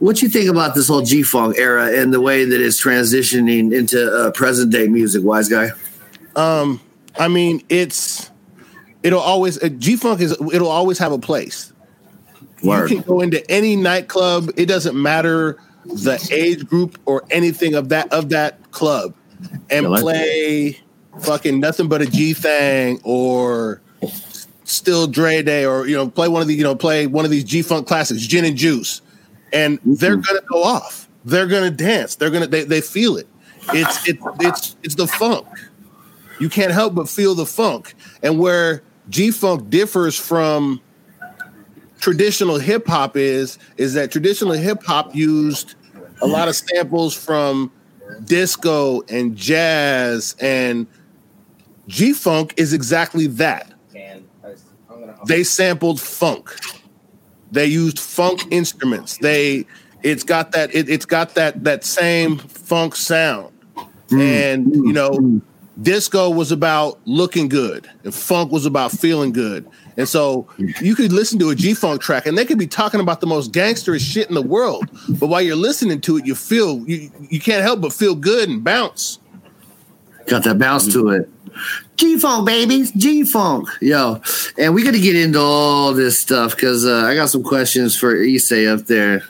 [0.00, 3.72] What you think about this whole G Funk era and the way that it's transitioning
[3.72, 5.22] into uh, present day music?
[5.22, 5.70] Wise Guy.
[6.34, 6.80] Um,
[7.18, 8.30] I mean, it's
[9.06, 11.72] it'll always uh, G Funk is it'll always have a place.
[12.62, 12.90] Word.
[12.90, 14.50] You can go into any nightclub.
[14.56, 19.14] It doesn't matter the age group or anything of that of that club,
[19.70, 20.80] and like- play
[21.20, 23.80] fucking nothing but a G thing or
[24.64, 27.30] still Dre Day or you know play one of the you know play one of
[27.30, 29.02] these G Funk classics, Gin and Juice,
[29.52, 30.22] and they're mm-hmm.
[30.22, 31.08] gonna go off.
[31.24, 32.16] They're gonna dance.
[32.16, 33.28] They're gonna they, they feel it.
[33.72, 35.46] It's it's it's it's the funk.
[36.38, 37.94] You can't help but feel the funk.
[38.22, 40.80] And where G Funk differs from
[41.98, 45.74] traditional hip hop is is that traditional hip hop used
[46.22, 47.72] a lot of samples from
[48.24, 50.86] disco and jazz and
[51.88, 53.72] G Funk is exactly that.
[55.26, 56.54] They sampled funk.
[57.50, 59.18] They used funk instruments.
[59.18, 59.66] They
[60.02, 63.52] it's got that it, it's got that that same funk sound.
[64.08, 64.20] Mm.
[64.20, 65.42] And you know, mm.
[65.82, 69.68] Disco was about looking good and funk was about feeling good.
[69.96, 73.00] And so you could listen to a G Funk track and they could be talking
[73.00, 74.88] about the most gangsterous shit in the world.
[75.08, 78.48] But while you're listening to it, you feel you, you can't help but feel good
[78.48, 79.18] and bounce.
[80.26, 81.30] Got that bounce to it.
[81.96, 82.92] G Funk, babies.
[82.92, 83.68] G Funk.
[83.80, 84.20] Yo.
[84.58, 87.96] And we got to get into all this stuff because uh, I got some questions
[87.96, 89.22] for Issei up there.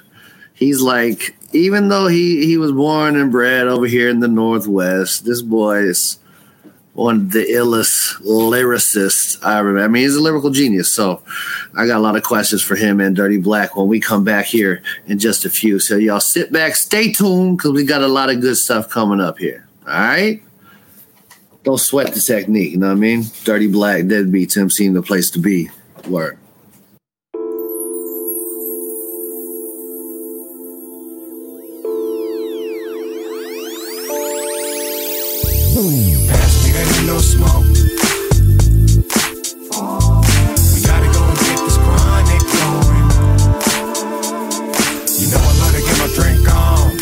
[0.55, 5.25] He's like, even though he, he was born and bred over here in the Northwest,
[5.25, 6.19] this boy is
[6.97, 9.85] one of the illest lyricists I remember.
[9.85, 10.91] I mean, he's a lyrical genius.
[10.91, 11.23] So
[11.77, 14.47] I got a lot of questions for him and Dirty Black when we come back
[14.47, 15.79] here in just a few.
[15.79, 19.21] So y'all sit back, stay tuned because we got a lot of good stuff coming
[19.21, 19.69] up here.
[19.87, 20.43] All right?
[21.65, 23.25] Don't sweat the technique, you know what I mean?
[23.45, 25.69] Dirty Black, Deadbeat, Deadbeats, MC, the place to be.
[26.09, 26.39] Word.
[37.21, 37.65] still smoke.
[40.75, 43.09] We gotta go and get this chronic going.
[45.17, 46.93] You know I love to get my drink on.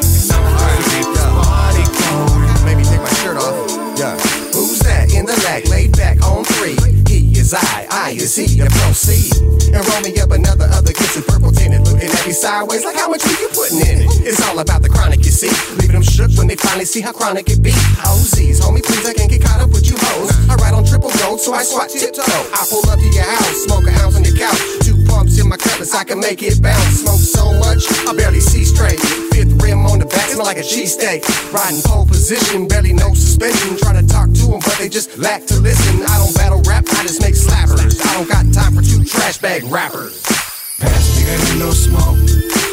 [0.00, 0.52] It's time to
[0.88, 2.64] get this party going.
[2.64, 3.54] Maybe take my shirt off.
[3.98, 4.16] Yeah.
[4.52, 5.68] Who's that in the lag?
[5.68, 6.76] Laid back on three.
[7.08, 8.60] He is I, I is he.
[8.60, 9.36] And proceed.
[9.74, 11.82] And roll me up another other kiss purple tinted.
[11.82, 13.89] Looking at me sideways like how much are you putting in?
[14.22, 15.48] It's all about the chronic, you see.
[15.80, 17.72] Leaving them shook when they finally see how chronic it be.
[18.04, 20.28] OZs, homie, please, I can't get caught up with you hoes.
[20.48, 22.22] I ride on triple gold, so I swat tiptoe.
[22.22, 24.60] I pull up to your house, smoke a ounce on your couch.
[24.84, 27.00] Two pumps in my cutlass, I can make it bounce.
[27.00, 29.00] Smoke so much, I barely see straight.
[29.32, 31.24] Fifth rim on the back, smell like a cheesesteak.
[31.52, 33.78] Riding pole position, barely no suspension.
[33.78, 36.04] Try to talk to them, but they just lack to listen.
[36.04, 37.96] I don't battle rap, I just make slappers.
[38.04, 40.22] I don't got time for two trash bag rappers.
[40.78, 42.69] Pass me that no smoke.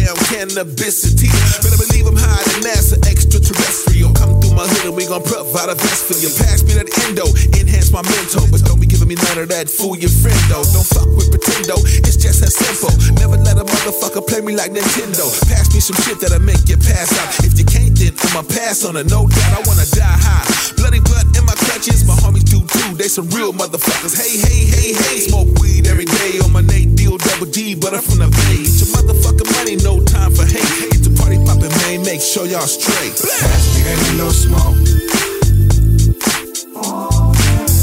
[0.00, 1.28] Touchdown, cannabisity.
[1.62, 4.39] Better believe I'm high than NASA, extraterrestrial.
[4.54, 6.30] My hood and we gon' provide a vest for you.
[6.40, 8.46] Pass me that endo, enhance my mental.
[8.50, 10.64] But don't be giving me none of that, fool your friend though.
[10.74, 12.92] Don't fuck with pretendo, it's just as simple.
[13.20, 15.28] Never let a motherfucker play me like Nintendo.
[15.50, 17.28] Pass me some shit that'll make you pass out.
[17.44, 19.52] If you can't, then I'ma pass on it, no doubt.
[19.54, 20.46] I wanna die high.
[20.76, 22.96] Bloody blood in my clutches, my homies do too.
[22.96, 24.16] They some real motherfuckers.
[24.16, 25.18] Hey, hey, hey, hey.
[25.28, 28.64] Smoke weed every day on my Nate deal, double D, but I'm from the bay.
[28.64, 30.89] Get your motherfucking money, no time for hate.
[31.30, 33.14] Party poppin', man, make sure y'all straight.
[33.14, 34.74] Pass me that no smoke.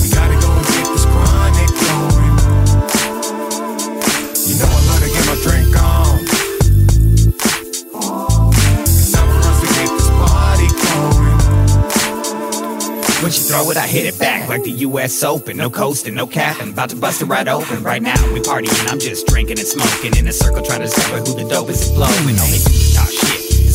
[0.04, 2.36] We gotta go and get this chronic going.
[4.44, 6.28] You know I love to get my drink on.
[8.84, 11.40] It's time for to get this party going.
[13.24, 15.56] When she throw it, I hit it back like the US Open.
[15.56, 16.74] No coasting, no capping.
[16.74, 17.82] About to bust it right open.
[17.82, 18.92] Right now, we partying.
[18.92, 21.92] I'm just drinking and smoking in a circle, trying to discover who the dopest is
[21.92, 22.38] blowing.
[22.38, 23.27] Only do is talk shit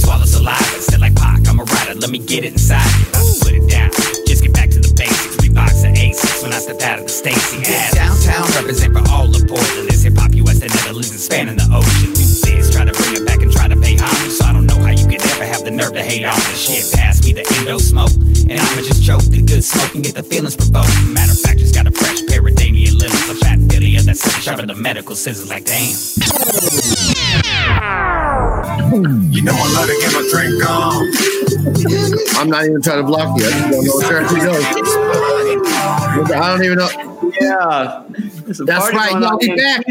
[0.03, 0.75] swallow saliva.
[0.75, 1.95] Instead, like Pac, I'm a rider.
[1.95, 3.07] Let me get it inside you.
[3.15, 3.91] I put it down.
[4.27, 5.39] Just get back to the basics.
[5.41, 7.63] We box the A6 when I step out of the Stacy.
[7.63, 7.95] Ass.
[7.95, 9.87] Downtown, represent for all of Portland.
[9.89, 12.11] This hip hop US, the Netherlands, and spanning the ocean.
[12.13, 14.35] Do this, try to bring it back and try to pay homage.
[14.35, 16.59] So I don't know how you could ever have the nerve to hate on this
[16.59, 16.85] shit.
[16.99, 18.13] Pass me the endo smoke,
[18.51, 20.91] and I'ma just choke the good smoke and get the feelings provoked.
[21.07, 24.07] Matter of fact, just got a fresh pair of Damien Lilies, a fat Billy of
[24.07, 25.49] that sick sharp of the medical scissors.
[25.49, 27.02] Like damn.
[29.33, 31.11] You know I love to get my drink on.
[32.37, 33.47] I'm not even trying to block you.
[33.47, 34.37] I just don't know what track to
[36.29, 36.35] go.
[36.35, 36.89] I don't even know.
[37.41, 38.05] Yeah,
[38.67, 39.13] That's right.
[39.21, 39.85] Y'all be back.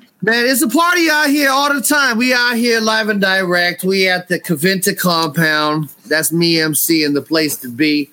[0.22, 2.18] Man, it's a party out here all the time.
[2.18, 3.84] We out here live and direct.
[3.84, 5.88] We at the Caventa compound.
[6.06, 8.10] That's me, MC, and the place to be.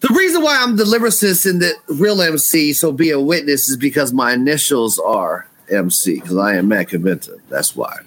[0.00, 3.76] The reason why I'm the lyricist and the real MC, so be a witness, is
[3.76, 7.38] because my initials are MC, because I am Matt Caventa.
[7.48, 7.98] That's why.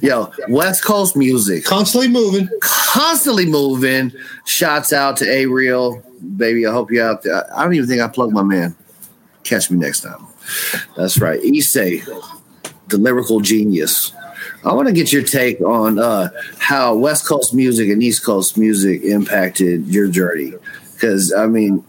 [0.00, 1.64] Yo, West Coast music.
[1.64, 2.48] Constantly moving.
[2.60, 4.12] Constantly moving.
[4.44, 6.02] Shouts out to A Real.
[6.36, 7.44] Baby, I hope you're out there.
[7.56, 8.76] I don't even think I plugged my man.
[9.42, 10.26] Catch me next time.
[10.96, 11.40] That's right.
[11.40, 12.04] Issei,
[12.88, 14.12] the lyrical genius.
[14.64, 18.56] I want to get your take on uh, how West Coast music and East Coast
[18.56, 20.54] music impacted your journey.
[20.94, 21.84] Because, I mean,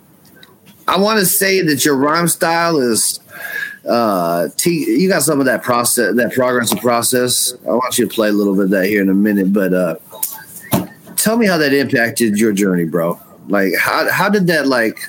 [0.88, 3.20] I want to say that your rhyme style is
[3.88, 7.54] uh T, you got some of that process that progressive process?
[7.66, 9.74] I want you to play a little bit of that here in a minute but
[9.74, 9.96] uh
[11.16, 13.20] tell me how that impacted your journey bro.
[13.48, 15.00] Like how how did that like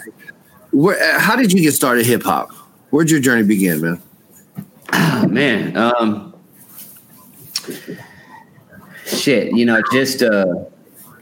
[0.73, 2.53] where how did you get started hip-hop?
[2.91, 4.03] Where'd your journey begin man?
[4.93, 5.77] Oh, man.
[5.77, 6.35] Um,
[9.05, 10.47] shit, you know, just uh,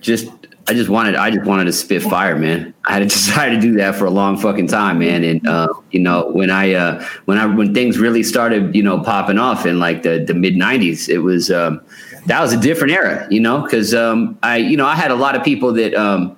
[0.01, 0.29] just
[0.67, 2.75] I just wanted I just wanted to spit fire, man.
[2.87, 5.25] I had decided to do that for a long fucking time, man.
[5.25, 9.01] And uh, you know, when I uh, when I when things really started, you know,
[9.01, 11.81] popping off in like the the mid '90s, it was um,
[12.27, 15.17] that was a different era, you know, because um, I you know I had a
[15.17, 15.95] lot of people that.
[15.95, 16.37] Um,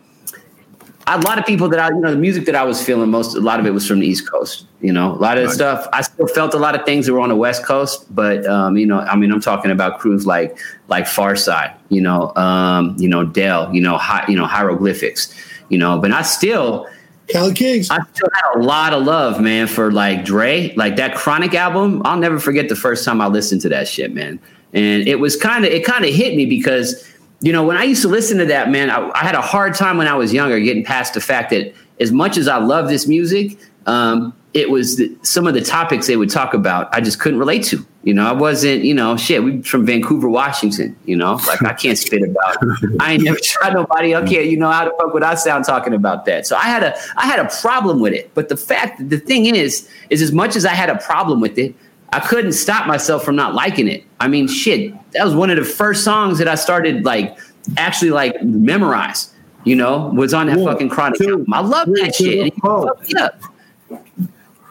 [1.08, 3.36] a lot of people that I, you know, the music that I was feeling most,
[3.36, 4.66] a lot of it was from the East Coast.
[4.80, 5.86] You know, a lot of the stuff.
[5.92, 8.76] I still felt a lot of things that were on the West Coast, but um,
[8.76, 13.08] you know, I mean, I'm talking about crews like like Pharcyde, you know, um, you
[13.08, 15.32] know, Del, you know, hi, you know, hieroglyphics,
[15.68, 16.88] you know, but I still.
[17.28, 17.90] Cali Kings.
[17.90, 22.02] I still had a lot of love, man, for like Dre, like that Chronic album.
[22.04, 24.38] I'll never forget the first time I listened to that shit, man.
[24.72, 27.04] And it was kind of, it kind of hit me because
[27.40, 29.74] you know, when I used to listen to that, man, I, I, had a hard
[29.74, 32.88] time when I was younger getting past the fact that as much as I love
[32.88, 37.02] this music, um, it was the, some of the topics they would talk about I
[37.02, 37.86] just couldn't relate to.
[38.04, 41.74] You know, I wasn't, you know, shit, we from Vancouver, Washington, you know, like I
[41.74, 42.56] can't spit about
[43.00, 45.92] I ain't never tried nobody, okay, you know, how the fuck would I sound talking
[45.92, 46.46] about that?
[46.46, 48.32] So I had a I had a problem with it.
[48.32, 51.58] But the fact the thing is, is as much as I had a problem with
[51.58, 51.74] it,
[52.12, 54.04] I couldn't stop myself from not liking it.
[54.20, 57.36] I mean, shit, that was one of the first songs that I started like
[57.76, 59.32] actually like memorize.
[59.64, 61.52] You know, was on that One, fucking chronic two, album.
[61.52, 62.38] I love that shit.
[62.38, 62.86] And he four.
[62.86, 63.40] fucked me up.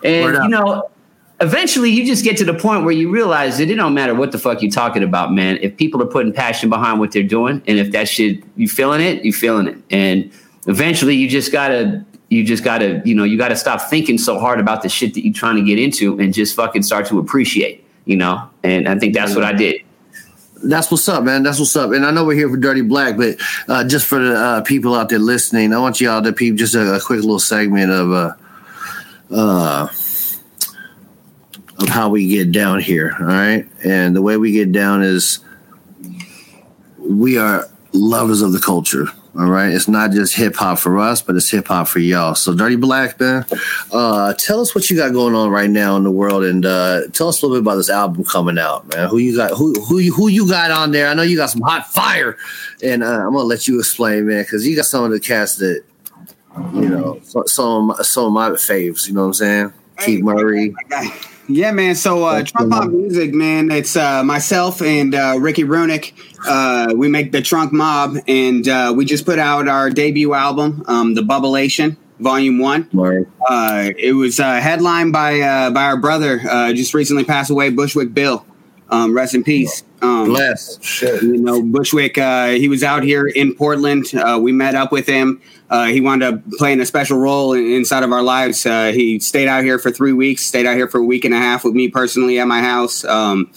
[0.06, 0.89] And you know,
[1.41, 4.32] eventually you just get to the point where you realize that it don't matter what
[4.32, 5.58] the fuck you talking about, man.
[5.62, 9.02] If people are putting passion behind what they're doing, and if that shit you feeling
[9.02, 9.78] it, you feeling it.
[9.89, 10.32] And
[10.67, 14.60] eventually you just gotta you just gotta, you know, you gotta stop thinking so hard
[14.60, 17.86] about the shit that you're trying to get into and just fucking start to appreciate,
[18.06, 18.50] you know?
[18.64, 19.82] And I think that's what I did.
[20.64, 21.44] That's what's up, man.
[21.44, 21.92] That's what's up.
[21.92, 24.96] And I know we're here for Dirty Black, but uh, just for the uh, people
[24.96, 28.12] out there listening, I want y'all to peep just a, a quick little segment of
[28.12, 28.34] uh,
[29.32, 29.88] uh,
[31.78, 33.16] of how we get down here.
[33.20, 35.40] All right, and the way we get down is
[36.98, 39.08] we are lovers of the culture.
[39.38, 42.36] All right, it's not just hip hop for us, but it's hip hop for y'all.
[42.36, 43.45] So, Dirty Black, man,
[43.91, 47.02] uh, tell us what you got going on right now in the world, and uh,
[47.12, 49.10] tell us a little bit about this album coming out, man.
[49.10, 49.52] Who you got?
[49.58, 51.10] Who who you, who you got on there?
[51.10, 52.38] I know you got some hot fire,
[52.82, 55.60] and uh, I'm gonna let you explain, man, because you got some of the cast
[55.60, 55.84] that
[56.74, 59.06] you know, so- some my- some of my faves.
[59.08, 59.74] You know what I'm saying?
[60.00, 60.74] Keith Murray.
[61.47, 61.95] Yeah, man.
[61.95, 63.71] So uh, Trunk Mob Music, man.
[63.71, 66.13] It's uh, myself and uh, Ricky Runick.
[66.47, 70.84] Uh, we make the Trunk Mob, and uh, we just put out our debut album,
[70.88, 72.89] um, The Bubblation, Volume One.
[72.93, 73.29] Word.
[73.47, 77.69] Uh, it was uh, headlined by uh, by our brother, uh, just recently passed away,
[77.69, 78.45] Bushwick Bill.
[78.89, 79.84] Um, rest in peace.
[80.02, 80.82] Um, Bless.
[80.84, 81.24] Shit.
[81.24, 84.13] you know, Bushwick, uh, he was out here in Portland.
[84.13, 85.41] Uh, we met up with him.
[85.69, 88.65] Uh, he wound up playing a special role in, inside of our lives.
[88.65, 91.34] Uh, he stayed out here for three weeks, stayed out here for a week and
[91.34, 93.04] a half with me personally at my house.
[93.04, 93.52] Um,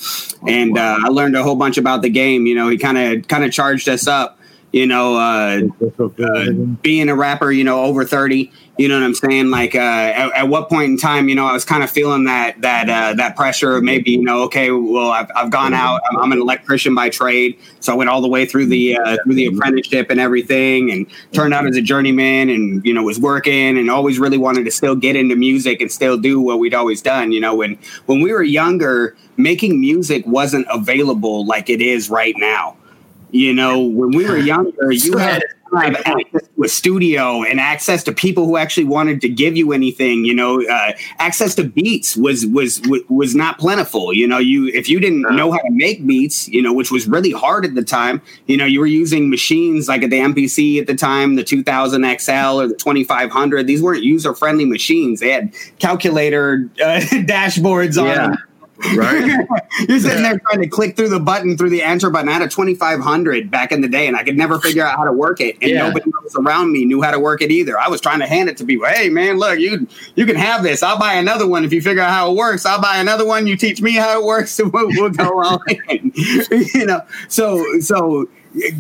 [0.47, 2.47] and uh, I learned a whole bunch about the game.
[2.47, 4.38] You know, he kind of kind of charged us up.
[4.73, 5.63] You know, uh,
[5.99, 6.51] uh,
[6.83, 9.51] being a rapper, you know, over 30, you know what I'm saying?
[9.51, 12.25] Like, uh, at, at what point in time, you know, I was kind of feeling
[12.25, 16.01] that, that, uh, that pressure of maybe, you know, okay, well, I've, I've gone out,
[16.09, 17.59] I'm, I'm an electrician by trade.
[17.81, 21.07] So I went all the way through the, uh, through the apprenticeship and everything and
[21.33, 24.71] turned out as a journeyman and, you know, was working and always really wanted to
[24.71, 27.33] still get into music and still do what we'd always done.
[27.33, 32.35] You know, when, when we were younger, making music wasn't available like it is right
[32.37, 32.77] now.
[33.31, 35.43] You know, when we were younger, you had
[35.75, 40.25] access to a studio and access to people who actually wanted to give you anything.
[40.25, 44.15] You know, uh, access to beats was was was not plentiful.
[44.15, 47.07] You know, you if you didn't know how to make beats, you know, which was
[47.07, 48.23] really hard at the time.
[48.47, 52.03] You know, you were using machines like at the MPC at the time, the 2000
[52.19, 53.67] XL or the 2500.
[53.67, 55.21] These weren't user friendly machines.
[55.21, 58.15] They had calculator uh, dashboards on Yeah.
[58.29, 58.37] them.
[58.97, 59.47] Right.
[59.89, 62.29] You're sitting there trying to click through the button through the enter button.
[62.29, 65.05] I had a 2500 back in the day, and I could never figure out how
[65.05, 65.57] to work it.
[65.61, 65.89] And Yeah.
[65.89, 67.79] nobody else around me knew how to work it either.
[67.79, 68.87] I was trying to hand it to people.
[68.87, 70.83] Hey, man, look, you you can have this.
[70.83, 72.65] I'll buy another one if you figure out how it works.
[72.65, 73.47] I'll buy another one.
[73.47, 75.59] You teach me how it works, and we'll, we'll go on.
[76.75, 78.29] you know, so so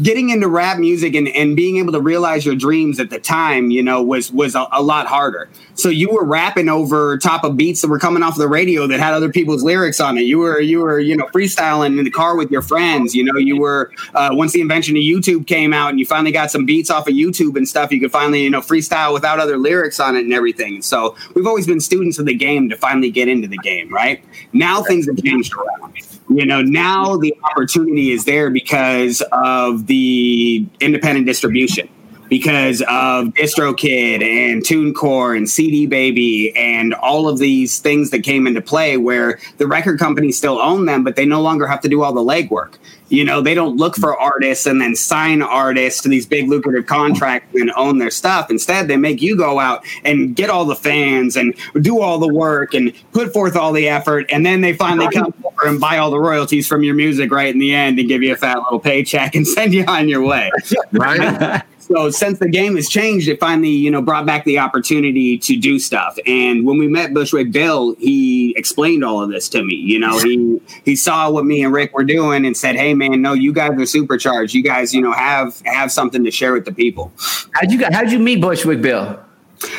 [0.02, 3.70] getting into rap music and, and being able to realize your dreams at the time,
[3.70, 5.48] you know, was was a, a lot harder.
[5.74, 8.98] So you were rapping over top of beats that were coming off the radio that
[9.00, 10.22] had other people's lyrics on it.
[10.22, 13.14] You were you were you know freestyling in the car with your friends.
[13.14, 16.32] You know, you were uh, once the invention of YouTube came out and you finally
[16.32, 17.92] got some beats off of YouTube and stuff.
[17.92, 20.82] You could finally you know freestyle without other lyrics on it and everything.
[20.82, 23.92] So we've always been students of the game to finally get into the game.
[23.92, 25.94] Right now, things have changed around
[26.28, 31.88] you know now the opportunity is there because of the independent distribution
[32.28, 38.46] because of DistroKid and TuneCore and CD Baby and all of these things that came
[38.46, 41.88] into play where the record companies still own them, but they no longer have to
[41.88, 42.74] do all the legwork.
[43.10, 46.86] You know, they don't look for artists and then sign artists to these big lucrative
[46.86, 48.50] contracts and own their stuff.
[48.50, 52.32] Instead, they make you go out and get all the fans and do all the
[52.32, 54.26] work and put forth all the effort.
[54.30, 57.52] And then they finally come over and buy all the royalties from your music right
[57.52, 60.22] in the end and give you a fat little paycheck and send you on your
[60.22, 60.50] way.
[60.92, 61.62] Right.
[61.88, 65.56] So since the game has changed, it finally, you know, brought back the opportunity to
[65.56, 66.18] do stuff.
[66.26, 69.74] And when we met Bushwick Bill, he explained all of this to me.
[69.74, 73.22] You know, he he saw what me and Rick were doing and said, "Hey, man,
[73.22, 74.54] no, you guys are supercharged.
[74.54, 77.12] You guys, you know, have have something to share with the people."
[77.54, 79.18] How'd you how'd you meet Bushwick Bill?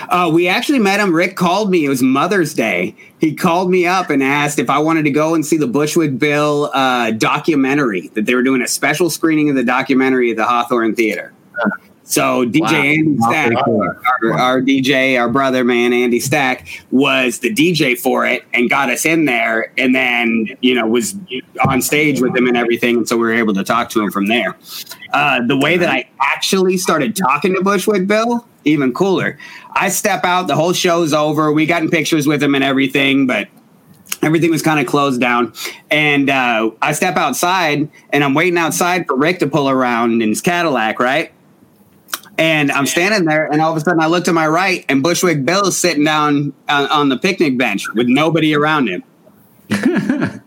[0.10, 1.16] Uh, we actually met him.
[1.16, 1.86] Rick called me.
[1.86, 2.96] It was Mother's Day.
[3.20, 6.18] He called me up and asked if I wanted to go and see the Bushwick
[6.18, 8.10] Bill uh, documentary.
[8.10, 11.34] That they were doing a special screening of the documentary at the Hawthorne Theater.
[12.10, 12.74] So DJ Wow.
[12.74, 18.44] Andy Stack, our, our DJ, our brother man Andy Stack, was the DJ for it
[18.52, 21.16] and got us in there, and then you know was
[21.68, 24.12] on stage with him and everything, and so we were able to talk to him
[24.12, 24.58] from there.
[25.14, 29.38] Uh, the way that I actually started talking to Bushwick Bill, even cooler.
[29.76, 31.54] I step out, the whole show's over.
[31.54, 33.50] We got in pictures with him and everything, but
[34.24, 35.54] everything was kind of closed down.
[35.92, 40.30] And uh, I step outside, and I'm waiting outside for Rick to pull around in
[40.30, 41.32] his Cadillac, right?
[42.40, 45.04] And I'm standing there, and all of a sudden I look to my right, and
[45.04, 49.04] Bushwick Bill is sitting down on, on the picnic bench with nobody around him.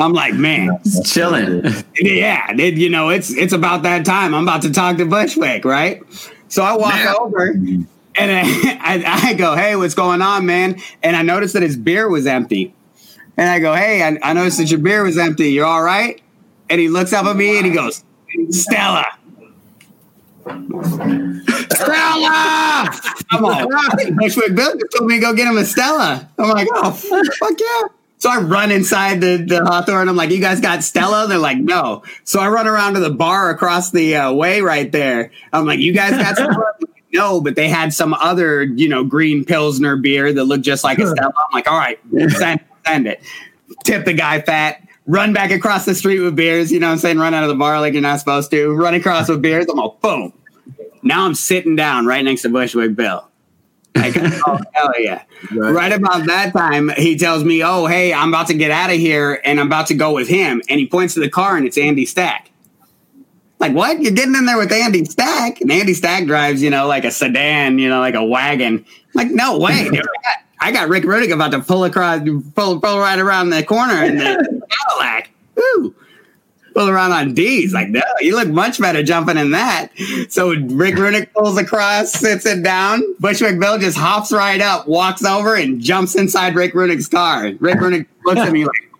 [0.00, 1.62] I'm like, man, chilling.
[2.00, 4.34] yeah, it, you know, it's it's about that time.
[4.34, 6.00] I'm about to talk to Bushwick, right?
[6.48, 8.42] So I walk over and I,
[8.80, 10.80] I, I go, hey, what's going on, man?
[11.02, 12.74] And I noticed that his beer was empty.
[13.36, 15.50] And I go, hey, I, I noticed that your beer was empty.
[15.50, 16.20] You're all right?
[16.70, 18.04] And he looks up at me and he goes,
[18.48, 19.06] Stella.
[21.72, 22.90] Stella!
[23.30, 23.68] I'm like,
[24.16, 26.28] Bushwick Bill just told me to go get him a Stella.
[26.38, 27.88] I'm like, oh, fuck yeah.
[28.18, 30.08] So I run inside the, the Hawthorne.
[30.08, 31.26] I'm like, you guys got Stella?
[31.26, 32.02] They're like, no.
[32.24, 35.30] So I run around to the bar across the uh, way right there.
[35.54, 36.74] I'm like, you guys got Stella?
[37.14, 40.98] no, but they had some other, you know, green Pilsner beer that looked just like
[40.98, 41.32] a Stella.
[41.34, 41.98] I'm like, all right,
[42.36, 43.22] send, send it.
[43.84, 44.86] Tip the guy fat.
[45.06, 46.70] Run back across the street with beers.
[46.70, 47.18] You know what I'm saying?
[47.18, 48.74] Run out of the bar like you're not supposed to.
[48.74, 49.66] Run across with beers.
[49.68, 50.34] I'm like, boom.
[51.02, 53.26] Now I'm sitting down right next to Bushwick Bill.
[53.94, 54.14] Like,
[54.46, 55.22] oh, hell yeah.
[55.52, 55.72] Right.
[55.72, 55.92] right.
[55.92, 59.40] about that time, he tells me, Oh, hey, I'm about to get out of here
[59.44, 60.62] and I'm about to go with him.
[60.68, 62.50] And he points to the car and it's Andy Stack.
[63.58, 64.00] Like, what?
[64.00, 65.60] You're getting in there with Andy Stack?
[65.60, 68.78] And Andy Stack drives, you know, like a sedan, you know, like a wagon.
[68.78, 68.84] I'm
[69.14, 69.84] like, no way.
[69.84, 69.98] Dude.
[69.98, 72.22] I, got, I got Rick Runick about to pull across,
[72.54, 75.30] pull, pull right around the corner in the Cadillac.
[75.56, 75.94] Woo
[76.74, 77.72] pull around on D's.
[77.72, 79.88] Like, no, you look much better jumping in that.
[80.28, 83.02] So Rick Runick pulls across, sits it down.
[83.18, 87.52] Bushwick Bill just hops right up, walks over, and jumps inside Rick Runick's car.
[87.60, 88.90] Rick Runick looks at me like,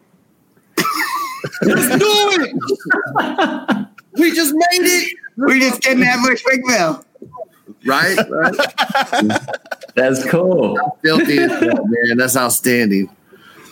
[1.62, 2.06] Let's do
[2.42, 3.86] it.
[4.14, 5.16] we just made it.
[5.36, 7.04] We just kidnapped Bushwick Bill.
[7.86, 8.18] Right?
[8.28, 9.40] right.
[9.94, 10.78] That's cool.
[11.02, 12.16] Filthy man.
[12.16, 13.08] That's outstanding.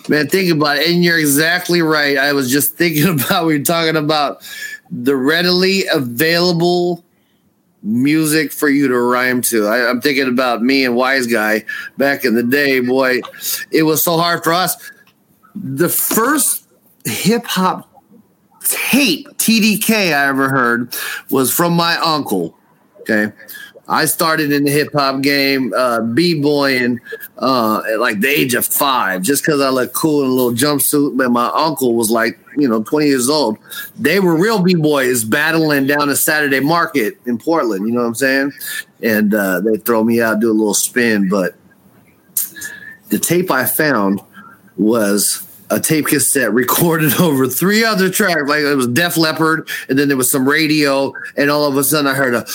[0.09, 0.89] Man, think about it.
[0.89, 2.17] And you're exactly right.
[2.17, 4.43] I was just thinking about, we were talking about
[4.91, 7.05] the readily available
[7.83, 9.67] music for you to rhyme to.
[9.67, 11.65] I, am thinking about me and Wise Guy
[11.97, 12.81] back in the day.
[12.81, 13.21] Boy,
[13.71, 14.77] it was so hard for us.
[15.55, 16.67] The first
[17.05, 17.89] hip hop
[18.65, 20.95] tape, TDK, I ever heard
[21.31, 22.57] was from my uncle.
[23.01, 23.33] Okay.
[23.89, 27.01] I started in the hip hop game, uh, b boying
[27.39, 30.53] uh, at like the age of five, just because I looked cool in a little
[30.53, 31.17] jumpsuit.
[31.17, 33.59] But my uncle was like, you know, 20 years old.
[33.99, 37.87] They were real b boys battling down at Saturday Market in Portland.
[37.87, 38.53] You know what I'm saying?
[39.03, 41.29] And uh, they throw me out, do a little spin.
[41.31, 41.55] But
[43.09, 44.21] the tape I found
[44.77, 48.43] was a tape cassette recorded over three other tracks.
[48.47, 51.85] Like it was Def Leppard, and then there was some radio, and all of a
[51.85, 52.47] sudden I heard a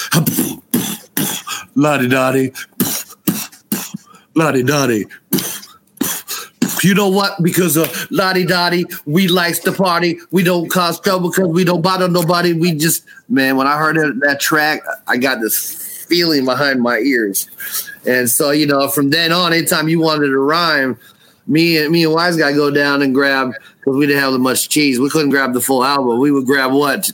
[1.75, 2.51] la di da di,
[4.35, 5.05] la di da di.
[6.83, 7.41] You know what?
[7.41, 10.19] Because of La Di Da Di, we likes to party.
[10.31, 12.51] We don't cause trouble because we don't bother nobody.
[12.51, 16.97] We just, man, when I heard that, that track, I got this feeling behind my
[16.97, 17.49] ears.
[18.05, 20.99] And so, you know, from then on, anytime you wanted to rhyme,
[21.47, 24.39] me and me and Wise Guy go down and grab because we didn't have the
[24.39, 24.99] much cheese.
[24.99, 26.19] We couldn't grab the full album.
[26.19, 27.11] We would grab what?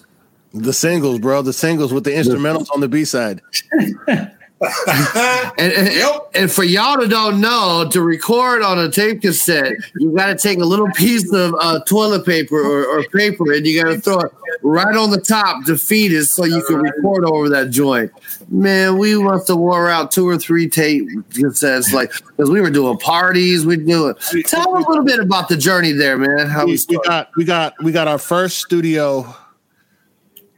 [0.54, 1.44] The singles, bro.
[1.44, 3.42] The singles with the instrumentals on the B side.
[4.62, 6.30] and, and, yep.
[6.36, 10.36] and, for y'all to don't know, to record on a tape cassette, you got to
[10.36, 14.02] take a little piece of uh, toilet paper or, or, paper and you got to
[14.02, 14.32] throw it
[14.62, 18.12] right on the top to feed it so you can record over that joint.
[18.50, 22.70] Man, we must have wore out two or three tape cassettes, like because we were
[22.70, 23.66] doing parties.
[23.66, 24.18] We do it.
[24.46, 26.48] Tell a little bit about the journey there, man.
[26.48, 29.34] How we, we got we got we got our first studio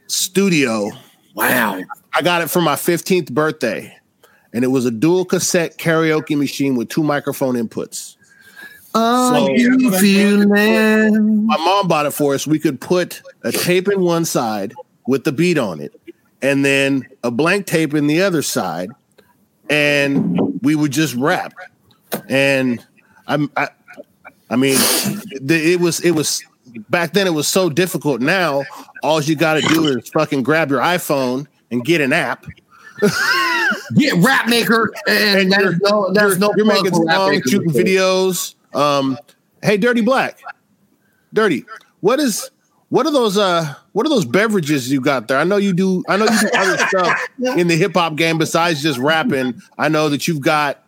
[0.08, 0.90] studio.
[1.34, 1.80] Wow
[2.14, 3.96] I got it for my 15th birthday,
[4.52, 8.16] and it was a dual cassette karaoke machine with two microphone inputs.
[8.94, 11.46] Oh, so, you feeling?
[11.46, 12.46] My mom bought it for us.
[12.46, 14.74] We could put a tape in one side
[15.06, 15.98] with the beat on it,
[16.42, 18.90] and then a blank tape in the other side,
[19.70, 21.54] and we would just rap.
[22.28, 22.84] And
[23.26, 23.68] I'm, I,
[24.50, 26.44] I mean, it was it was
[26.90, 27.26] back then.
[27.26, 28.20] It was so difficult.
[28.20, 28.64] Now
[29.02, 32.46] all you got to do is fucking grab your iPhone and get an app.
[33.96, 38.54] get Rap Maker, and, and there's no there's no you're making songs, shooting videos.
[38.74, 39.18] Um,
[39.62, 40.40] hey, Dirty Black,
[41.32, 41.64] Dirty,
[42.00, 42.50] what is
[42.90, 45.38] what are those uh what are those beverages you got there?
[45.38, 46.04] I know you do.
[46.08, 47.20] I know you do other stuff
[47.56, 49.60] in the hip hop game besides just rapping.
[49.78, 50.84] I know that you've got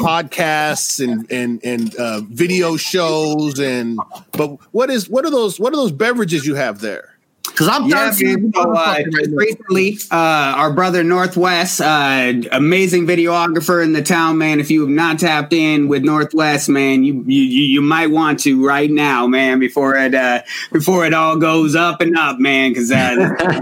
[0.00, 3.98] podcasts and and and uh, video shows and
[4.32, 7.11] but what is what are those what are those beverages you have there?
[7.44, 10.14] Because I'm yeah, man, so, uh, recently, uh,
[10.56, 14.60] our brother Northwest, uh, amazing videographer in the town, man.
[14.60, 18.64] If you have not tapped in with Northwest, man, you you you might want to
[18.64, 22.70] right now, man, before it uh, before it all goes up and up, man.
[22.70, 23.34] Because uh,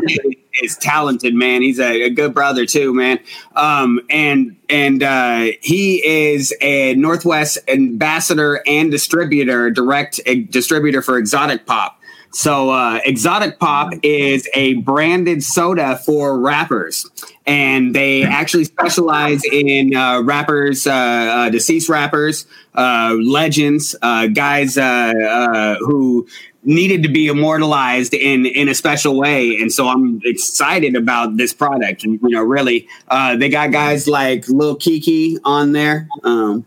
[0.62, 1.62] is talented, man.
[1.62, 3.18] He's a, a good brother too, man.
[3.55, 11.18] Um, and and uh, he is a Northwest ambassador and distributor, direct uh, distributor for
[11.18, 11.99] Exotic Pop.
[12.33, 17.09] So, uh, Exotic Pop is a branded soda for rappers,
[17.45, 24.76] and they actually specialize in uh, rappers, uh, uh deceased rappers, uh, legends, uh, guys
[24.76, 26.26] who
[26.62, 29.57] needed to be immortalized in in a special way.
[29.57, 32.05] And so i'm excited about this product.
[32.05, 36.07] And you know really uh they got guys like Lil Keke on there.
[36.22, 36.66] Um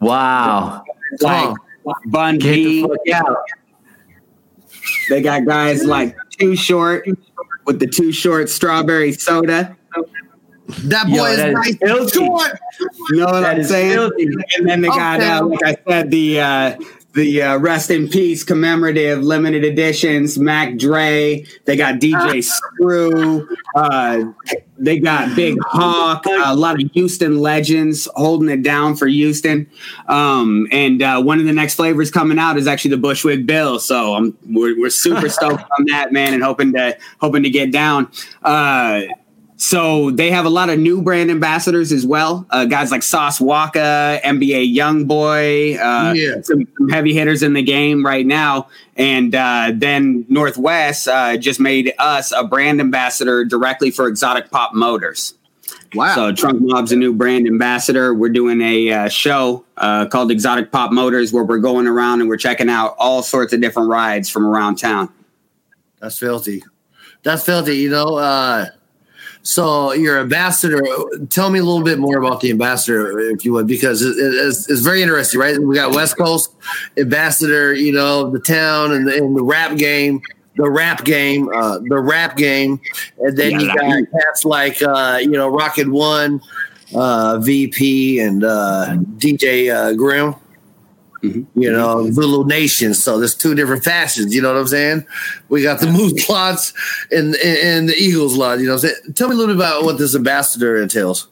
[0.00, 0.82] wow.
[1.20, 1.54] like
[2.06, 2.84] bun b
[5.08, 7.06] they got guys like too short
[7.64, 9.76] with the too short strawberry soda
[10.66, 12.58] that boy Yo, is nice short.
[13.10, 13.92] You know what that I'm saying?
[13.92, 14.28] Filthy.
[14.56, 15.30] And then they got, okay.
[15.30, 16.76] uh, like I said, the uh,
[17.14, 21.44] the uh, rest in peace commemorative limited editions, Mac Dre.
[21.64, 22.42] They got DJ
[22.76, 23.48] Screw.
[23.74, 24.24] Uh,
[24.76, 26.26] they got Big Hawk.
[26.26, 29.70] Uh, a lot of Houston legends holding it down for Houston.
[30.08, 33.78] Um, and uh, one of the next flavors coming out is actually the Bushwick Bill.
[33.78, 37.70] So I'm we're, we're super stoked on that, man, and hoping to hoping to get
[37.70, 38.10] down.
[39.64, 42.46] So they have a lot of new brand ambassadors as well.
[42.50, 46.42] Uh, guys like Sauce Walka, NBA YoungBoy, uh, yeah.
[46.42, 48.68] some, some, heavy hitters in the game right now.
[48.96, 54.74] And uh, then Northwest uh, just made us a brand ambassador directly for Exotic Pop
[54.74, 55.32] Motors.
[55.94, 56.14] Wow.
[56.14, 58.12] So Trunk Mob's a new brand ambassador.
[58.12, 62.28] We're doing a uh, show uh, called Exotic Pop Motors where we're going around and
[62.28, 65.10] we're checking out all sorts of different rides from around town.
[66.00, 66.62] That's filthy.
[67.22, 67.78] That's filthy.
[67.78, 68.66] You know, uh,
[69.44, 70.82] so your ambassador,
[71.28, 74.70] tell me a little bit more about the ambassador, if you would, because it, it's,
[74.70, 75.58] it's, very interesting, right?
[75.58, 76.50] We got West Coast
[76.96, 80.22] ambassador, you know, the town and the, and the rap game,
[80.56, 82.80] the rap game, uh, the rap game,
[83.18, 86.40] and then yeah, you got cats like uh, you know Rocket One,
[86.94, 90.34] uh, VP, and uh, DJ uh, Grim.
[91.24, 91.60] Mm-hmm.
[91.60, 93.02] You know, little nations.
[93.02, 94.34] So there's two different fashions.
[94.34, 95.06] You know what I'm saying?
[95.48, 96.72] We got the Moose lots
[97.10, 98.58] and, and, and the Eagles lot.
[98.58, 101.28] You know, what I'm saying tell me a little bit about what this ambassador entails.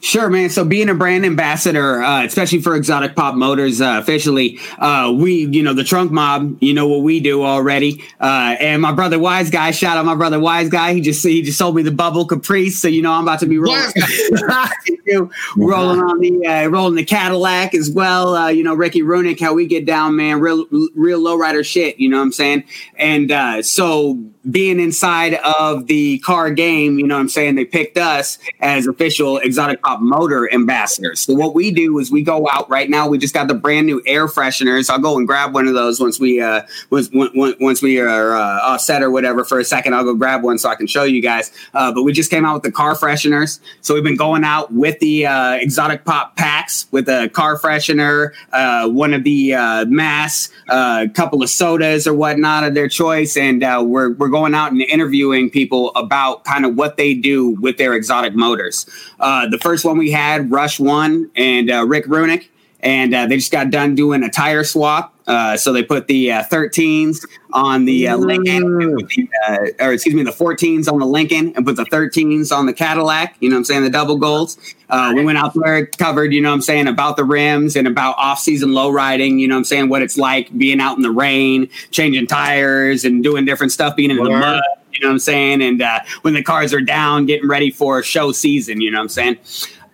[0.00, 0.50] Sure, man.
[0.50, 5.46] So being a brand ambassador, uh, especially for Exotic Pop Motors, uh, officially, uh, we,
[5.46, 8.04] you know, the Trunk Mob, you know what we do already.
[8.20, 10.94] Uh, and my brother Wise Guy, shout out my brother Wise Guy.
[10.94, 13.46] He just he just sold me the Bubble Caprice, so you know I'm about to
[13.46, 13.80] be rolling,
[15.56, 18.36] rolling on the uh, rolling the Cadillac as well.
[18.36, 21.98] Uh, you know, Ricky Runick, how we get down, man, real real lowrider shit.
[21.98, 22.64] You know what I'm saying?
[22.96, 24.18] And so
[24.50, 27.56] being inside of the car game, you know what I'm saying?
[27.56, 31.20] They picked us as official Exotic Pop Motor ambassadors.
[31.20, 33.08] So what we do is we go out right now.
[33.08, 34.90] We just got the brand new air fresheners.
[34.90, 38.78] I'll go and grab one of those once we uh once once we are uh,
[38.78, 39.94] set or whatever for a second.
[39.94, 41.52] I'll go grab one so I can show you guys.
[41.74, 43.60] Uh, but we just came out with the car fresheners.
[43.80, 48.32] So we've been going out with the uh, Exotic Pop packs with a car freshener,
[48.52, 52.88] uh, one of the uh, mass, a uh, couple of sodas or whatnot of their
[52.88, 57.14] choice, and uh, we're we're going out and interviewing people about kind of what they
[57.14, 58.86] do with their exotic motors.
[59.20, 62.48] Uh, the first one we had, Rush One and uh, Rick Runick,
[62.80, 65.14] and uh, they just got done doing a tire swap.
[65.26, 67.22] Uh, so they put the uh, 13s
[67.52, 71.66] on the uh, Lincoln, the, uh, or excuse me, the 14s on the Lincoln, and
[71.66, 73.36] put the 13s on the Cadillac.
[73.40, 73.82] You know what I'm saying?
[73.82, 74.56] The double golds.
[74.88, 77.86] Uh, we went out there, covered, you know what I'm saying, about the rims and
[77.86, 79.38] about off season low riding.
[79.38, 79.90] You know what I'm saying?
[79.90, 84.10] What it's like being out in the rain, changing tires, and doing different stuff, being
[84.10, 84.62] in the mud.
[84.98, 85.62] You know what I'm saying?
[85.62, 88.80] And uh, when the cars are down, getting ready for show season.
[88.80, 89.38] You know what I'm saying?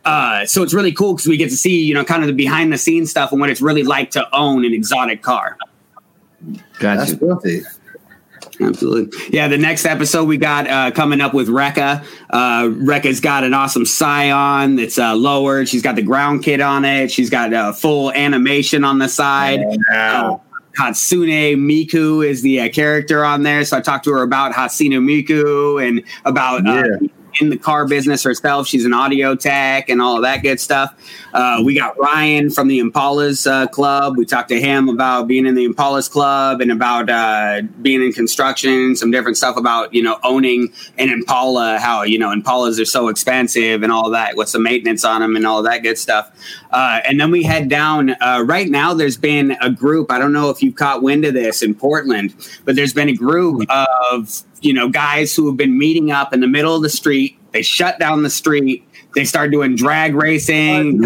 [0.04, 2.34] Uh, so it's really cool because we get to see, you know, kind of the
[2.34, 5.56] behind the scenes stuff and what it's really like to own an exotic car.
[6.78, 7.16] Gotcha.
[7.16, 7.80] That's
[8.60, 9.18] Absolutely.
[9.30, 12.04] Yeah, the next episode we got uh, coming up with Rekka.
[12.30, 15.68] Uh, Rekka's got an awesome Scion that's uh, lowered.
[15.68, 17.10] She's got the ground kit on it.
[17.10, 19.60] She's got uh, full animation on the side.
[19.90, 20.30] Yeah.
[20.30, 20.38] Uh,
[20.78, 23.64] Hatsune Miku is the uh, character on there.
[23.64, 27.08] So I talked to her about Hatsune Miku and about uh, yeah
[27.40, 28.66] in the car business herself.
[28.66, 30.94] She's an audio tech and all of that good stuff.
[31.32, 34.16] Uh, we got Ryan from the Impalas uh, Club.
[34.16, 38.12] We talked to him about being in the Impalas Club and about uh, being in
[38.12, 42.84] construction, some different stuff about you know owning an Impala, how you know Impalas are
[42.84, 44.36] so expensive and all that.
[44.36, 46.30] What's the maintenance on them and all that good stuff.
[46.70, 48.10] Uh, and then we head down.
[48.20, 50.10] Uh, right now, there's been a group.
[50.10, 53.14] I don't know if you've caught wind of this in Portland, but there's been a
[53.14, 56.88] group of you know, guys who have been meeting up in the middle of the
[56.88, 57.38] street.
[57.52, 58.86] They shut down the street.
[59.14, 61.02] They start doing drag racing.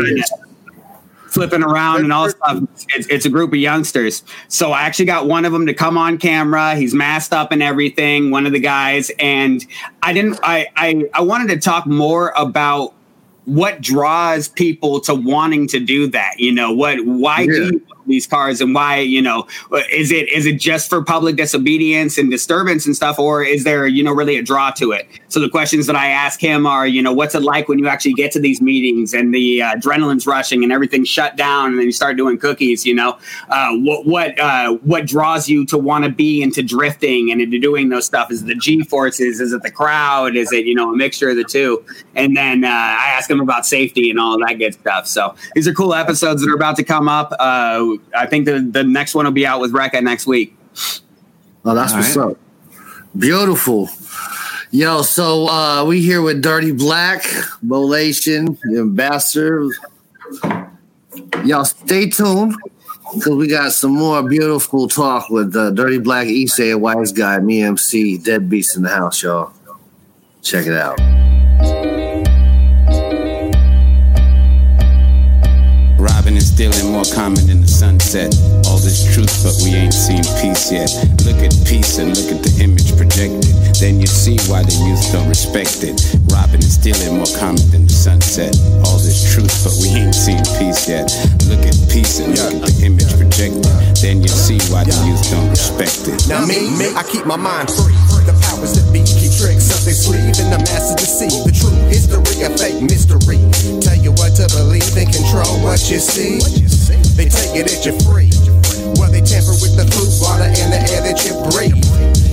[1.29, 2.63] flipping around and all stuff.
[2.89, 4.23] It's, it's a group of youngsters.
[4.49, 6.75] So I actually got one of them to come on camera.
[6.75, 8.31] He's masked up and everything.
[8.31, 9.65] One of the guys, and
[10.03, 10.41] I didn't.
[10.43, 12.95] I I, I wanted to talk more about
[13.45, 18.27] what draws people to wanting to do that you know what why do you these
[18.27, 19.47] cars and why you know
[19.93, 23.87] is it is it just for public disobedience and disturbance and stuff or is there
[23.87, 25.07] you know really a draw to it?
[25.29, 27.87] So the questions that i ask him are you know what's it like when you
[27.89, 31.79] actually get to these meetings and the uh, adrenaline's rushing and everything's shut down and
[31.79, 33.19] then you start doing cookies you know?
[33.49, 37.59] Uh, what what uh, what draws you to want to be into drifting and into
[37.59, 38.31] doing those stuff?
[38.31, 40.37] Is it the g forces is it the crowd?
[40.37, 41.85] Is it you know a mixture of the two?
[42.15, 45.07] And then uh, i ask him about safety and all that good stuff.
[45.07, 47.33] So these are cool episodes that are about to come up.
[47.39, 50.55] Uh, i think the, the next one will be out with Rekka next week
[51.65, 52.31] Oh, that's All what's right.
[52.31, 52.37] up.
[53.19, 53.91] Beautiful.
[54.71, 57.25] Yo, so uh we here with Dirty Black,
[57.63, 59.67] Bolation, the ambassador.
[61.45, 62.55] Y'all stay tuned
[63.15, 67.63] because we got some more beautiful talk with uh, Dirty Black, Issei, Wise Guy, me,
[67.63, 69.53] MC, Dead Beast in the house, y'all.
[70.43, 71.28] Check it out.
[76.39, 78.33] And stealing more common than the sunset.
[78.69, 80.93] All this truth, but we ain't seen peace yet.
[81.25, 83.49] Look at peace and look at the image projected.
[83.81, 85.97] Then you see why the youth don't respect it.
[86.29, 88.53] Robbing and stealing more common than the sunset.
[88.85, 91.09] All this truth, but we ain't seen peace yet.
[91.49, 93.65] Look at peace and look at the image projected.
[94.05, 96.29] Then you see why the youth don't respect it.
[96.29, 97.97] Now me, me, I keep my mind free.
[98.29, 101.33] The powers that be keep tricks up their sleeve, and the masses deceive.
[101.49, 103.41] The true history of fake mystery.
[103.81, 106.37] Tell you what to believe and control what you see.
[107.17, 108.29] They take it that you're free.
[108.97, 111.77] Well, they tamper with the food, water, and the air that you breathe.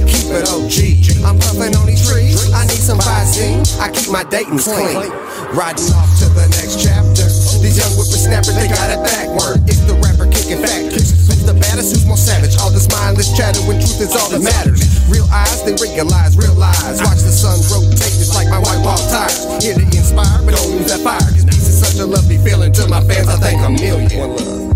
[0.08, 0.78] Keep it OG.
[1.26, 2.54] I'm puffing on these trees.
[2.54, 3.66] I need some Visine.
[3.82, 5.12] I keep my Dayton's clean.
[5.52, 7.26] Riding off to the next chapter.
[7.60, 9.66] These young whippersnappers, they got it backward.
[9.66, 11.26] It's the rapper kicking kicks.
[11.26, 11.94] Who's the baddest?
[11.94, 12.54] Who's more savage?
[12.62, 14.86] All this mindless chatter when truth is all that matters.
[15.10, 17.02] Real eyes, they realize real lies.
[17.02, 19.42] Watch the sun rotate just like my white wall tires.
[19.64, 21.22] Here to inspire, but don't lose that fire.
[21.22, 23.28] Cause peace is such a lovely feeling to my fans.
[23.28, 24.10] I thank a million.
[24.20, 24.75] One love.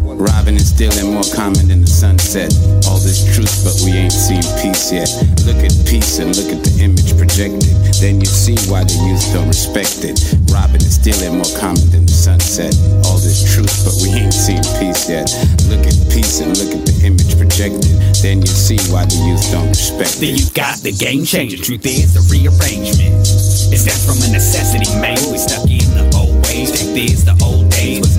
[0.50, 2.50] Robbing and stealing more common than the sunset.
[2.90, 5.06] All this truth, but we ain't seen peace yet.
[5.46, 7.70] Look at peace and look at the image projected.
[8.02, 10.18] Then you see why the youth don't respect it.
[10.50, 12.74] Robbing is still and stealing more common than the sunset.
[13.06, 15.30] All this truth, but we ain't seen peace yet.
[15.70, 17.94] Look at peace and look at the image projected.
[18.26, 20.42] Then you see why the youth don't respect Then it.
[20.42, 21.62] you got the game changer.
[21.62, 23.22] Truth is the rearrangement.
[23.70, 25.22] It stems from a necessity, man.
[25.30, 26.74] We stuck in the old ways.
[26.74, 28.19] Truth is the old days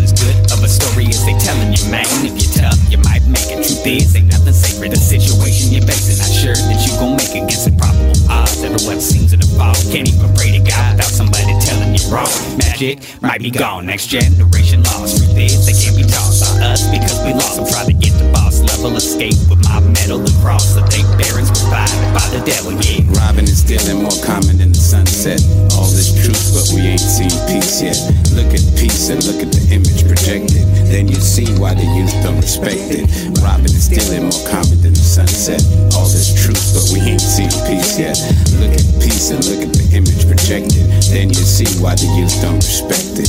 [0.70, 2.06] story as they telling you, man.
[2.22, 3.60] If you're tough, you might make it.
[3.66, 4.92] Truth is, ain't nothing sacred.
[4.92, 8.62] The situation you're facing, not sure that you gon' make it against improbable odds.
[8.62, 9.74] Everyone seems to fall.
[9.90, 12.30] Can't even pray to God without somebody telling you wrong.
[12.56, 13.86] Magic might be gone.
[13.86, 15.18] Next generation lost.
[15.18, 17.58] Truth is, they can't be taught by us because we lost.
[17.58, 18.49] I'm trying to get the boss
[18.88, 20.72] escape with my metal across.
[20.72, 22.72] The think barons provided by the devil.
[23.20, 25.36] Robbing and stealing more common than the sunset.
[25.76, 28.00] All this truth, but we ain't seen peace yet.
[28.32, 30.64] Look at peace and look at the image projected.
[30.88, 33.04] Then you see why the youth don't respect it.
[33.44, 35.60] Robbing and stealing more common than the sunset.
[35.92, 38.16] All this truth, but we ain't seen peace yet.
[38.64, 40.88] Look at peace and look at the image projected.
[41.12, 43.28] Then you see why the youth don't respect it.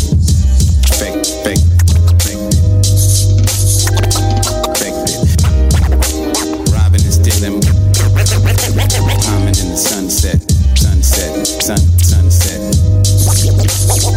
[9.78, 10.40] Sunset,
[10.76, 12.60] sunset, sun, sunset.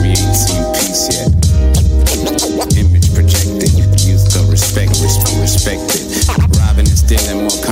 [0.02, 1.30] We ain't seen peace yet.
[2.76, 3.70] Image projected,
[4.02, 6.28] youth don't respect, respect, respect it.
[6.58, 7.62] Robbing and stealing more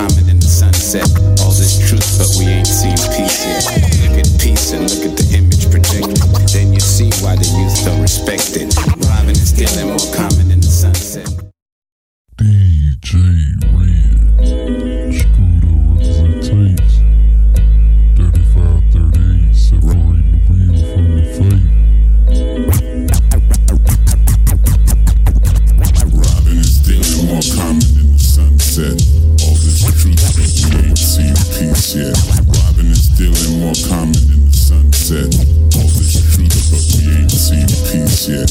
[31.93, 32.17] peace yet.
[32.47, 35.35] Robbing and stealing more common than the sunset.
[35.77, 38.49] All this truth, but we ain't seen peace yet.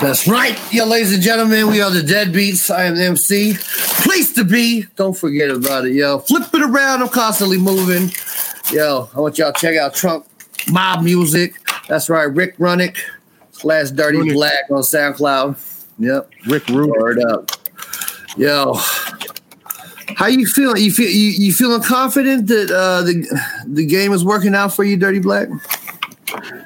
[0.00, 0.58] That's right.
[0.72, 2.74] Yo, ladies and gentlemen, we are the Deadbeats.
[2.74, 3.54] I am the MC.
[4.02, 4.84] Place to be.
[4.96, 6.18] Don't forget about it, yo.
[6.18, 7.02] Flip it around.
[7.02, 8.10] I'm constantly moving.
[8.72, 10.26] Yo, I want y'all to check out Trunk
[10.70, 11.54] Mob Music.
[11.88, 12.24] That's right.
[12.24, 12.98] Rick Runick
[13.52, 14.34] slash Dirty Runnick.
[14.34, 15.56] Black on SoundCloud.
[15.98, 16.30] Yep.
[16.46, 17.00] Rick Rubin.
[17.00, 17.50] Word up.
[18.36, 18.74] Yo.
[20.16, 20.82] How you feeling?
[20.82, 24.84] You feel you, you feeling confident that uh, the the game is working out for
[24.84, 25.48] you, Dirty Black?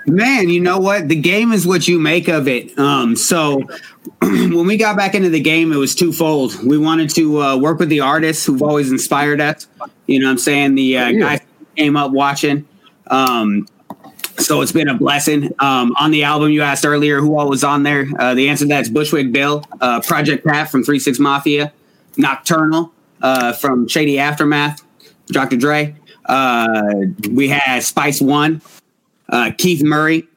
[0.06, 1.08] Man, you know what?
[1.08, 2.78] The game is what you make of it.
[2.78, 3.60] Um, so
[4.22, 6.62] when we got back into the game, it was twofold.
[6.64, 9.66] We wanted to uh, work with the artists who've always inspired us.
[10.06, 10.74] You know what I'm saying?
[10.74, 11.40] The uh, guys
[11.76, 12.66] came up watching.
[13.08, 13.66] Um,
[14.38, 15.52] so it's been a blessing.
[15.58, 18.06] Um, on the album, you asked earlier who all was on there.
[18.18, 21.72] Uh, the answer to that's Bushwick Bill, uh, Project Pat from Three Six Mafia,
[22.16, 22.92] Nocturnal
[23.22, 24.82] uh, from Shady Aftermath,
[25.26, 25.56] Dr.
[25.56, 25.94] Dre.
[26.26, 26.66] Uh,
[27.32, 28.60] we had Spice One,
[29.28, 30.28] uh, Keith Murray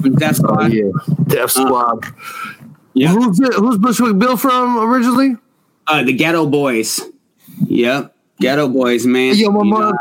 [0.00, 0.72] from Death Oh Squad.
[0.72, 0.90] yeah,
[1.26, 2.04] Def Squad.
[2.94, 3.08] Yeah.
[3.08, 5.36] Who's it, who's Bushwick Bill from originally?
[5.86, 7.00] Uh, the Geto Boys.
[7.66, 8.14] Yep.
[8.40, 9.34] Geto Boys, man.
[9.36, 9.94] Yo, my mom.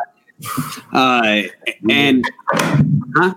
[0.94, 1.42] uh,
[1.90, 2.24] and
[3.16, 3.34] huh?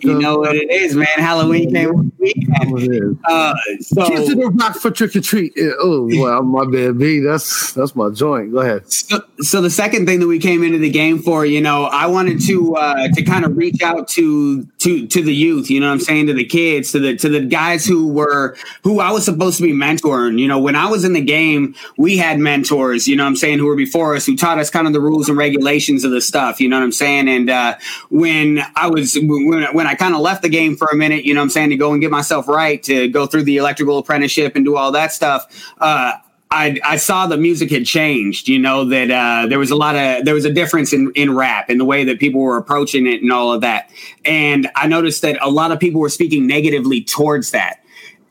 [0.00, 1.06] You know what it is, man.
[1.16, 3.18] Halloween came weekend.
[3.24, 5.52] Uh, so, Kids in the rock for trick or treat.
[5.56, 7.20] Yeah, Oh, well, my bad, B.
[7.20, 8.52] That's that's my joint.
[8.52, 8.90] Go ahead.
[8.90, 12.06] so, so the second thing that we came into the game for, you know, I
[12.06, 15.70] wanted to uh, to kind of reach out to to to the youth.
[15.70, 18.56] You know, what I'm saying to the kids, to the to the guys who were
[18.84, 20.38] who I was supposed to be mentoring.
[20.38, 23.06] You know, when I was in the game, we had mentors.
[23.06, 25.00] You know, what I'm saying who were before us, who taught us kind of the
[25.00, 26.60] rules and regulations of the stuff.
[26.60, 27.28] You know what I'm saying?
[27.28, 27.76] And uh,
[28.08, 28.29] when
[28.76, 31.42] I was when when I kind of left the game for a minute, you know,
[31.42, 34.64] I'm saying to go and get myself right, to go through the electrical apprenticeship and
[34.64, 35.46] do all that stuff.
[35.78, 36.12] Uh,
[36.52, 39.94] I, I saw the music had changed, you know, that uh, there was a lot
[39.94, 43.06] of there was a difference in, in rap in the way that people were approaching
[43.06, 43.90] it and all of that.
[44.24, 47.76] And I noticed that a lot of people were speaking negatively towards that.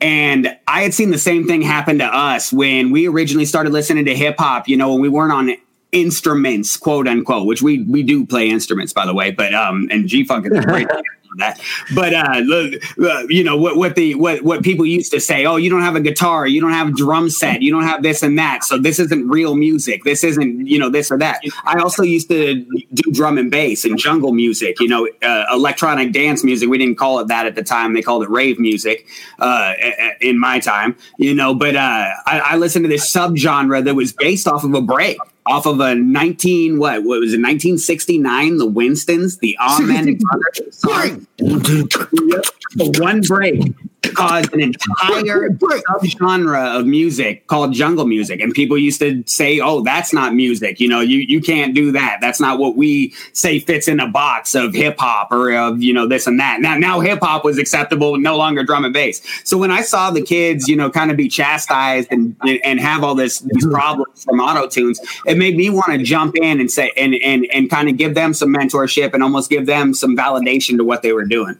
[0.02, 4.06] And I had seen the same thing happen to us when we originally started listening
[4.06, 5.56] to hip hop, you know, when we weren't on
[5.92, 10.08] instruments, quote unquote, which we we do play instruments, by the way, but um and
[10.08, 10.88] G Funk is a great
[11.38, 11.60] that.
[11.96, 15.46] But uh, look, uh, you know what what the what what people used to say,
[15.46, 18.04] oh, you don't have a guitar, you don't have a drum set, you don't have
[18.04, 20.04] this and that, so this isn't real music.
[20.04, 21.42] This isn't you know this or that.
[21.66, 22.56] I also used to
[22.94, 26.70] do drum and bass and jungle music, you know, uh, electronic dance music.
[26.70, 29.08] We didn't call it that at the time; they called it rave music
[29.40, 29.74] uh,
[30.22, 31.54] in my time, you know.
[31.54, 35.18] But uh, I, I listened to this subgenre that was based off of a break
[35.50, 41.28] off of a 19 what what was it 1969 the Winstons the Amen Brothers song.
[41.38, 48.39] The one break caused an entire subgenre of music called jungle music.
[48.39, 50.80] And people used to say oh that's not music.
[50.80, 52.20] You know you you can't do that.
[52.22, 55.93] That's not what we say fits in a box of hip hop or of you
[55.93, 56.62] know this and that.
[56.62, 59.22] Now now hip hop was acceptable no longer drum and bass.
[59.43, 63.04] So when i saw the kids you know kind of be chastised and and have
[63.04, 66.72] all this these problems from auto tunes it made me want to jump in and
[66.72, 70.16] say and and and kind of give them some mentorship and almost give them some
[70.16, 71.58] validation to what they were doing.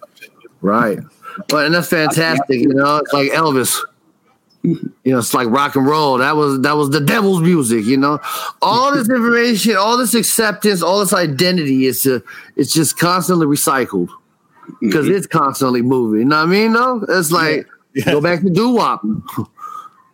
[0.62, 1.00] Right.
[1.52, 2.62] Well, and that's fantastic.
[2.62, 3.80] You know, it's like Elvis.
[4.62, 6.18] You know, it's like rock and roll.
[6.18, 7.86] That was that was the devil's music.
[7.86, 8.20] You know,
[8.62, 12.22] all this information, all this acceptance, all this identity is to
[12.56, 14.10] it's just constantly recycled
[14.82, 15.16] because mm-hmm.
[15.16, 16.22] it's constantly moving.
[16.22, 16.74] You know what I mean?
[16.74, 17.68] No, it's like
[18.06, 19.02] go back to doo wop.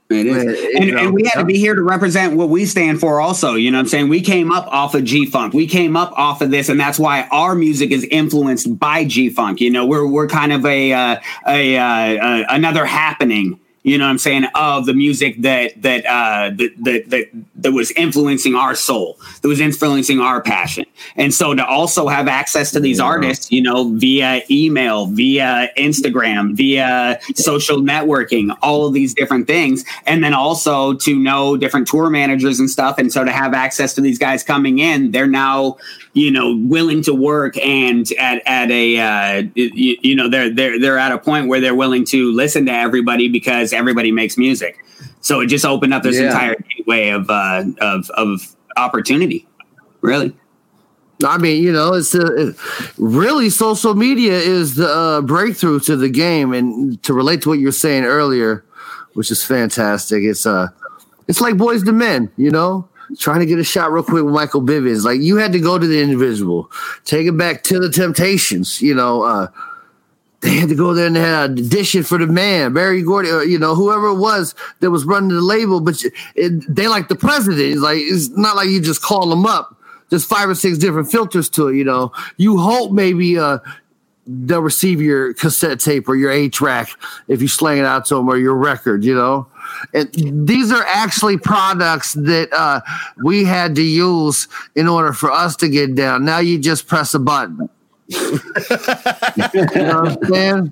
[0.10, 0.45] It is.
[0.45, 2.99] Man, and, you know, and we had to be here to represent what we stand
[2.99, 3.56] for also.
[3.56, 4.10] You know what I'm saying?
[4.10, 5.53] We came up off of G Funk.
[5.56, 9.30] We came up off of this, and that's why our music is influenced by G
[9.30, 9.62] Funk.
[9.62, 13.60] You know, we're we're kind of a uh, a uh, uh, another happening.
[13.86, 14.45] You know what I'm saying?
[14.55, 19.47] Of the music that that uh that, that that that was influencing our soul, that
[19.47, 20.86] was influencing our passion.
[21.15, 26.55] And so to also have access to these artists, you know, via email, via Instagram,
[26.55, 29.86] via social networking, all of these different things.
[30.07, 32.97] And then also to know different tour managers and stuff.
[32.97, 35.77] And so to have access to these guys coming in, they're now,
[36.16, 40.80] you know, willing to work and at, at a, uh, you, you know, they're, they're,
[40.80, 44.78] they're at a point where they're willing to listen to everybody because everybody makes music.
[45.20, 46.28] So it just opened up this Yeah.
[46.28, 49.45] entire gateway of, uh, of, of opportunity.
[50.01, 50.34] Really.
[51.26, 52.55] I mean, you know, it's uh, it-
[52.97, 57.59] really social media is the uh, breakthrough to the game, and to relate to what
[57.59, 58.66] you were saying earlier,
[59.13, 60.24] which is fantastic.
[60.24, 60.68] It's uh,
[61.30, 62.88] it's like Boyz II Men, you know,
[63.18, 65.03] trying to get a shot real quick with Michael Bivins.
[65.03, 66.72] Like you had to go to the individual,
[67.03, 69.24] take it back to the Temptations, you know.
[69.24, 69.47] uh
[70.45, 73.32] they had to go there and they had a audition for the man, Berry Gordy,
[73.32, 75.82] or you know, whoever it was that was running the label.
[75.82, 76.03] But
[76.36, 77.62] it, they like the president.
[77.62, 79.76] It's like it's not like you just call them up.
[80.10, 81.76] There's five or six different filters to it.
[81.78, 83.58] You know, you hope maybe uh,
[84.28, 86.89] they'll receive your cassette tape or your eight track
[87.28, 89.03] if you slang it out to them or your record.
[89.03, 89.47] You know,
[89.93, 92.82] and these are actually products that uh,
[93.24, 96.26] we had to use in order for us to get down.
[96.26, 97.70] Now you just press a button.
[98.07, 100.72] you know what I'm?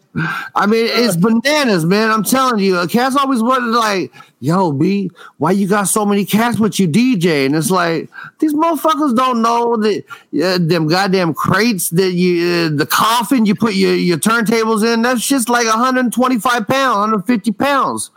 [0.54, 2.12] I mean, it's bananas, man.
[2.12, 2.78] I'm telling you.
[2.78, 6.88] A Cats always wanted like, yo, B, why you got so many cats with you
[6.88, 7.48] DJ?
[7.48, 10.04] And it's like, these motherfuckers don't know that
[10.44, 15.02] uh, them goddamn crates that you, uh, the coffin you put your, your turntables in,
[15.02, 18.12] that's just like 125 pounds, 150 pounds.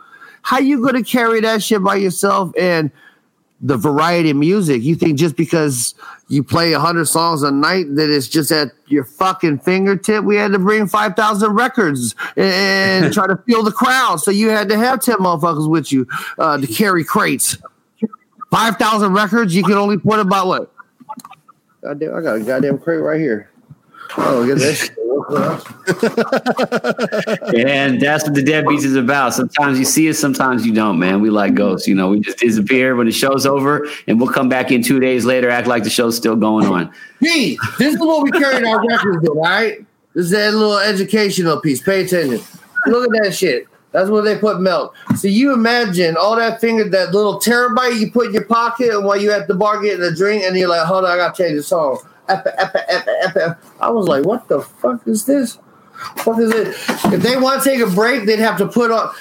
[0.47, 2.89] How you gonna carry that shit by yourself and
[3.59, 4.81] the variety of music?
[4.81, 5.93] You think just because
[6.29, 10.23] you play 100 songs a night that it's just at your fucking fingertip?
[10.23, 14.21] We had to bring 5,000 records and try to fill the crowd.
[14.21, 16.07] So you had to have 10 motherfuckers with you
[16.39, 17.57] uh, to carry crates.
[18.49, 20.73] 5,000 records, you can only put about what?
[21.81, 23.51] Goddamn, I got a goddamn crate right here.
[24.15, 25.06] Oh, get that shit.
[27.55, 29.33] And that's what the dead deadbeats is about.
[29.33, 31.21] Sometimes you see us, sometimes you don't, man.
[31.21, 32.09] We like ghosts, you know.
[32.09, 35.49] We just disappear when the show's over, and we'll come back in two days later,
[35.49, 36.91] act like the show's still going on.
[37.21, 39.85] P, this is what we carried our records in, all right?
[40.13, 41.81] This is that little educational piece.
[41.81, 42.41] Pay attention.
[42.87, 43.67] Look at that shit.
[43.91, 44.95] That's where they put milk.
[45.15, 49.05] So you imagine all that finger, that little terabyte you put in your pocket, and
[49.05, 51.35] while you at the bar getting a drink, and you're like, hold on, I gotta
[51.35, 51.99] change the song.
[52.29, 55.55] I was like, what the fuck is this?
[56.23, 56.67] What is it?
[57.13, 59.13] If they want to take a break, they'd have to put on.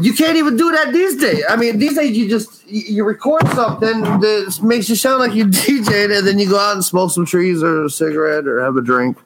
[0.00, 1.44] You can't even do that these days.
[1.48, 5.34] I mean, these days you just you you record something that makes you sound like
[5.34, 8.62] you DJed, and then you go out and smoke some trees or a cigarette or
[8.62, 9.18] have a drink.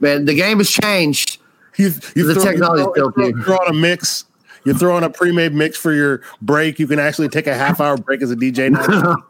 [0.00, 1.38] Man, the game has changed.
[1.76, 4.24] You, you The throw, technology you throw, you throw on a mix.
[4.64, 6.78] You're throwing a pre-made mix for your break.
[6.78, 8.70] You can actually take a half hour break as a DJ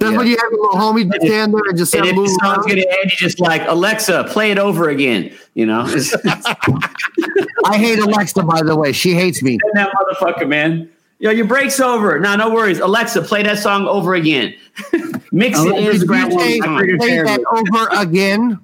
[0.00, 2.16] That's when you have your little homie just stand there and just And say, if
[2.16, 5.32] move the song's end, you just like Alexa, play it over again.
[5.54, 5.80] You know,
[7.64, 8.92] I hate Alexa, by the way.
[8.92, 9.58] She hates me.
[9.74, 10.90] that motherfucker, man.
[11.20, 12.18] Yo, your break's over.
[12.20, 12.78] No, no worries.
[12.78, 14.54] Alexa, play that song over again.
[15.32, 15.66] Mix it.
[15.72, 16.78] Oh, if Just you grab one take- song.
[16.98, 18.60] play that over again.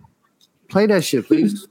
[0.69, 1.67] Play that shit, please.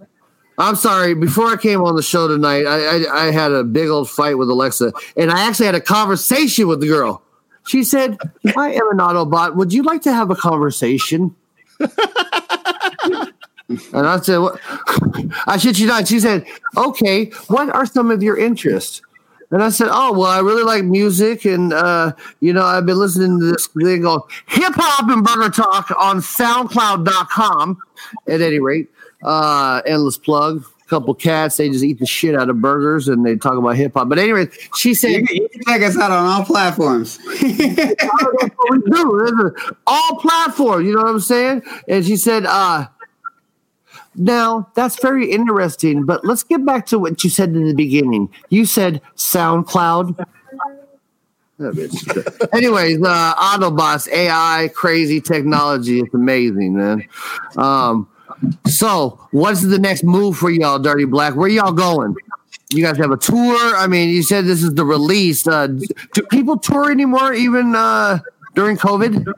[0.58, 1.16] I'm sorry.
[1.16, 4.38] Before I came on the show tonight, I, I I had a big old fight
[4.38, 7.24] with Alexa, and I actually had a conversation with the girl.
[7.66, 8.18] She said,
[8.58, 9.56] "I am an Autobot.
[9.56, 11.36] Would you like to have a conversation?"
[11.80, 11.88] and
[13.94, 14.60] I said, "What?"
[15.48, 16.08] I shit you not.
[16.08, 16.46] She said,
[16.76, 19.02] "Okay, what are some of your interests?"
[19.52, 22.98] And I said, "Oh, well, I really like music, and uh, you know, I've been
[22.98, 27.78] listening to this thing called Hip Hop and Burger Talk on SoundCloud.com.
[28.28, 28.90] At any rate,
[29.24, 30.66] uh, endless plug.
[30.88, 33.94] Couple cats, they just eat the shit out of burgers, and they talk about hip
[33.94, 34.10] hop.
[34.10, 37.18] But anyway, she said, You can, you can check us out on all platforms.
[37.18, 39.20] that's what we do.
[39.26, 40.86] This is all platforms.
[40.86, 41.64] You know what I'm saying?
[41.88, 42.88] And she said, uh,
[44.16, 48.30] now that's very interesting, but let's get back to what you said in the beginning.
[48.50, 50.26] You said SoundCloud.
[52.54, 56.00] Anyways, uh, Autobots, AI, crazy technology.
[56.00, 57.08] It's amazing, man.
[57.58, 58.08] Um,
[58.68, 61.36] so what's the next move for y'all, Dirty Black?
[61.36, 62.16] Where y'all going?
[62.70, 63.76] You guys have a tour?
[63.76, 65.46] I mean, you said this is the release.
[65.46, 68.20] Uh, do people tour anymore, even uh,
[68.56, 69.34] during COVID?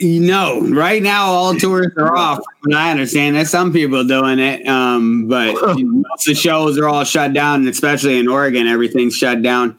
[0.00, 2.40] No, right now all tours are off.
[2.62, 5.54] But I understand that some people doing it, um, but
[6.26, 9.78] the shows are all shut down, and especially in Oregon, everything's shut down.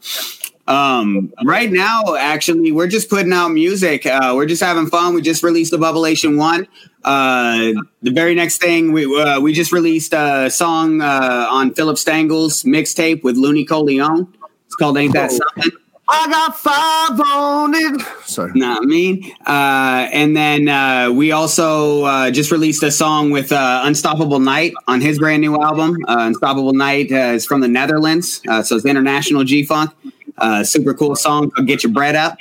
[0.68, 4.06] Um, right now, actually, we're just putting out music.
[4.06, 5.14] Uh, we're just having fun.
[5.14, 6.66] We just released the Bubblation One.
[7.04, 7.72] Uh,
[8.02, 12.62] the very next thing we uh, we just released a song uh, on Philip Stangel's
[12.62, 14.32] mixtape with Looney Coleon.
[14.66, 15.72] It's called "Ain't That Something."
[16.08, 18.02] I got five on it.
[18.26, 18.52] Sorry.
[18.54, 19.34] Not me.
[19.46, 24.74] Uh, and then uh, we also uh, just released a song with uh, Unstoppable Night
[24.88, 25.96] on his brand new album.
[26.06, 29.90] Uh, Unstoppable Night uh, is from the Netherlands, uh, so it's international G Funk.
[30.36, 32.36] Uh, super cool song called Get Your Bread Up.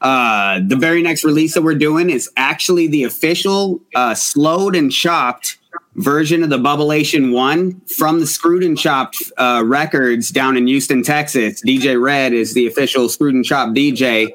[0.00, 4.92] Uh, the very next release that we're doing is actually the official uh, slowed and
[4.92, 5.58] chopped
[5.96, 11.02] version of the Bubblation One from the Screwed and Chopped uh, records down in Houston,
[11.02, 11.62] Texas.
[11.62, 14.30] DJ Red is the official Screwed and Chopped DJ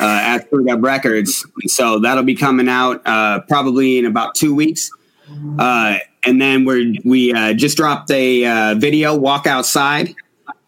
[0.00, 1.44] uh, at Screwed Up Records.
[1.66, 4.90] So that'll be coming out uh, probably in about two weeks.
[5.58, 10.14] Uh, and then we're we uh, just dropped a uh, video, "Walk Outside,"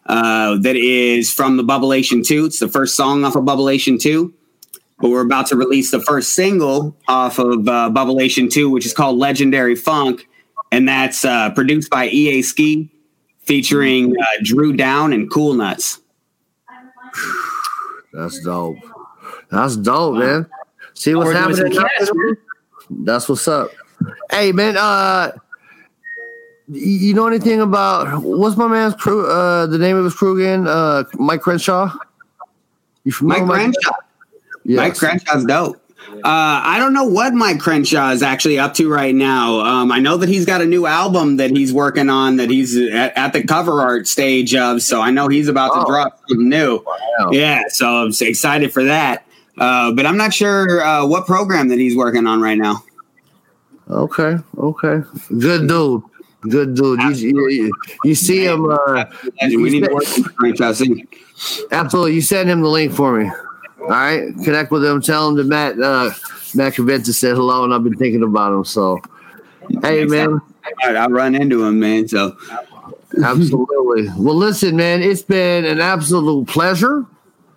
[0.05, 2.45] uh, that is from the Bubblation Two.
[2.45, 4.33] It's the first song off of Bubblation Two
[5.01, 8.93] but we're about to release the first single off of uh, Bubblation 2, which is
[8.93, 10.27] called Legendary Funk.
[10.71, 12.89] And that's uh, produced by EA Ski,
[13.39, 15.99] featuring uh, Drew Down and Kool Nutz.
[18.13, 18.77] That's dope.
[19.49, 20.45] That's dope, man.
[20.93, 21.73] See what's happening?
[21.73, 22.11] some cats.
[22.89, 23.71] That's what's up.
[24.29, 24.75] Hey, man.
[24.77, 25.31] Uh,
[26.67, 29.29] you know anything about what's my man's crew?
[29.29, 30.67] Uh, the name of his crew again?
[30.67, 31.93] Uh, Mike Crenshaw.
[33.03, 33.93] You from Mike familiar Crenshaw.
[34.63, 34.77] Yes.
[34.77, 35.77] Mike Crenshaw's dope.
[36.09, 39.59] Uh, I don't know what Mike Crenshaw is actually up to right now.
[39.61, 42.75] Um, I know that he's got a new album that he's working on that he's
[42.75, 44.81] at, at the cover art stage of.
[44.81, 45.85] So I know he's about to Oh.
[45.85, 46.83] drop something new.
[46.85, 47.29] Wow.
[47.31, 49.25] Yeah, so I'm excited for that.
[49.57, 52.83] Uh, but I'm not sure uh, what program that he's working on right now.
[53.89, 55.01] Okay, okay,
[55.37, 56.01] good dude,
[56.41, 56.99] good dude.
[57.01, 57.71] You, you, you,
[58.05, 58.65] you see him?
[58.69, 59.05] Uh,
[59.41, 60.73] we need to work with Crenshaw
[61.71, 62.13] absolutely.
[62.15, 63.29] You send him the link for me.
[63.81, 65.01] All right, connect with him.
[65.01, 66.11] Tell him that Matt uh,
[66.53, 68.63] Matt Convention said hello, and I've been thinking about him.
[68.63, 68.99] So,
[69.81, 70.41] hey man, All
[70.85, 72.07] right, I'll run into him, man.
[72.07, 72.37] So
[73.23, 74.09] absolutely.
[74.17, 77.05] well, listen, man, it's been an absolute pleasure.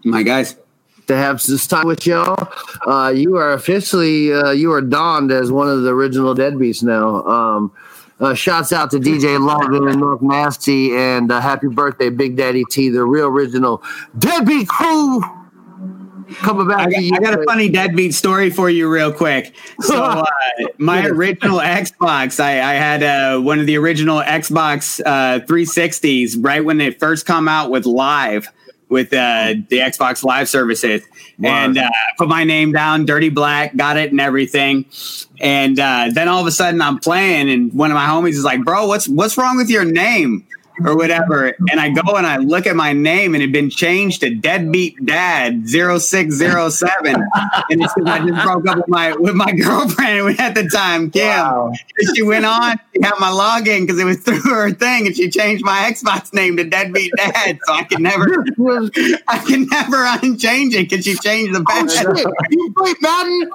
[0.04, 0.56] my guys.
[1.08, 2.48] to have this time with y'all.
[2.86, 7.22] Uh, you are officially uh, you are donned as one of the original Deadbeats now.
[7.26, 7.72] Um,
[8.20, 12.64] uh, shouts out to DJ Logan and North Nasty and uh, happy birthday, Big Daddy
[12.70, 13.82] T, the real original
[14.18, 15.22] Deadbeat crew.
[16.36, 17.14] Coming back I got, you.
[17.14, 19.54] I got a funny deadbeat story for you, real quick.
[19.80, 20.24] So, uh,
[20.78, 26.64] my original Xbox, I, I had uh, one of the original Xbox uh, 360s right
[26.64, 28.48] when it first come out with Live,
[28.88, 31.02] with uh, the Xbox Live services,
[31.42, 34.86] and uh, put my name down, Dirty Black, got it and everything.
[35.40, 38.44] And uh, then all of a sudden, I'm playing, and one of my homies is
[38.44, 40.46] like, "Bro, what's what's wrong with your name?"
[40.82, 41.54] Or whatever.
[41.70, 44.34] And I go and I look at my name and it had been changed to
[44.34, 47.14] Deadbeat Dad 0607.
[47.14, 47.24] and
[47.70, 51.22] it's because I just broke up with my with my girlfriend at the time, Kim.
[51.30, 55.16] And she went on, she had my login because it was through her thing, and
[55.16, 57.58] she changed my Xbox name to Deadbeat Dad.
[57.64, 58.24] So I can never
[59.28, 62.18] I can never unchange it because she changed the oh, password.
[62.50, 63.50] you play Madden?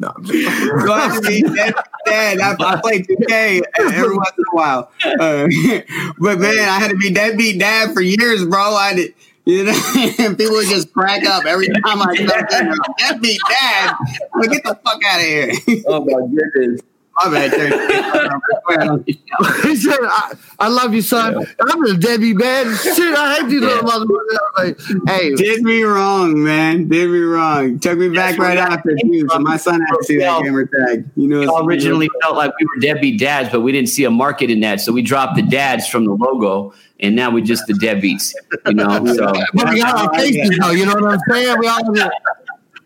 [0.00, 1.74] So I have to be dead,
[2.06, 2.40] dead.
[2.40, 4.90] I, I play 2K every once in a while.
[5.04, 5.46] Uh,
[6.18, 8.60] but man, I had to be deadbeat dad for years, bro.
[8.60, 9.14] I did.
[9.46, 12.74] You know, and people would just crack up every time I jumped in.
[12.98, 13.94] Deadbeat dad,
[14.34, 15.52] I'm get the fuck out of here.
[15.86, 16.80] Oh my goodness.
[17.22, 17.70] My bad, Terry.
[19.62, 21.46] he said, I, I love you, son.
[21.68, 22.74] I'm a Debbie man.
[22.76, 24.38] Shit, I hate these little motherfuckers.
[24.56, 26.88] Like, hey, Did me wrong, man.
[26.88, 27.78] Did me wrong.
[27.78, 29.28] Took me back right after too.
[29.28, 31.04] So my son had to see that gamer tag.
[31.16, 34.50] You know, originally felt like we were Debbie dads, but we didn't see a market
[34.50, 37.74] in that, so we dropped the dads from the logo, and now we're just the
[37.74, 38.32] deadbeats.
[38.66, 40.70] You know, so but we got our faces though.
[40.70, 41.58] You know what I'm saying?
[41.58, 41.82] We all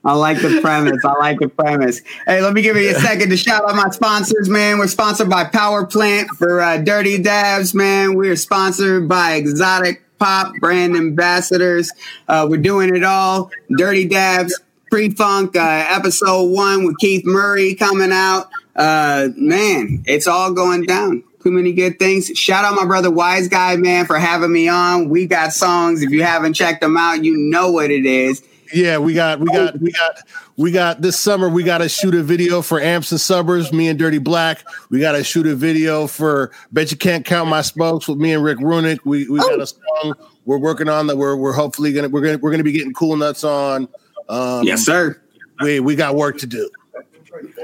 [0.05, 1.02] I like the premise.
[1.05, 2.02] I like the premise.
[2.26, 4.78] Hey, let me give you a second to shout out my sponsors, man.
[4.78, 8.14] We're sponsored by Power Plant for uh, Dirty Dabs, man.
[8.14, 11.90] We're sponsored by Exotic Pop brand ambassadors.
[12.28, 13.50] Uh, we're doing it all.
[13.76, 18.50] Dirty Dabs, Pre Funk, uh, episode one with Keith Murray coming out.
[18.76, 21.24] Uh, man, it's all going down.
[21.42, 22.26] Too many good things.
[22.34, 25.09] Shout out my brother Wise Guy, man, for having me on.
[25.09, 26.02] We got songs.
[26.02, 28.42] If you haven't checked them out, you know what it is.
[28.74, 30.20] Yeah, we got we got we got
[30.56, 33.88] we got this summer we got to shoot a video for Amps and Suburbs, me
[33.88, 34.64] and Dirty Black.
[34.90, 38.32] We got to shoot a video for Bet You Can't Count My Spokes with me
[38.32, 39.00] and Rick Runick.
[39.04, 40.14] We we got a song
[40.44, 43.16] we're working on that we're we're hopefully gonna we're gonna we're gonna be getting Kool
[43.16, 43.88] Nutz on.
[44.28, 45.20] Um, Yes, sir.
[45.60, 46.68] We we got work to do.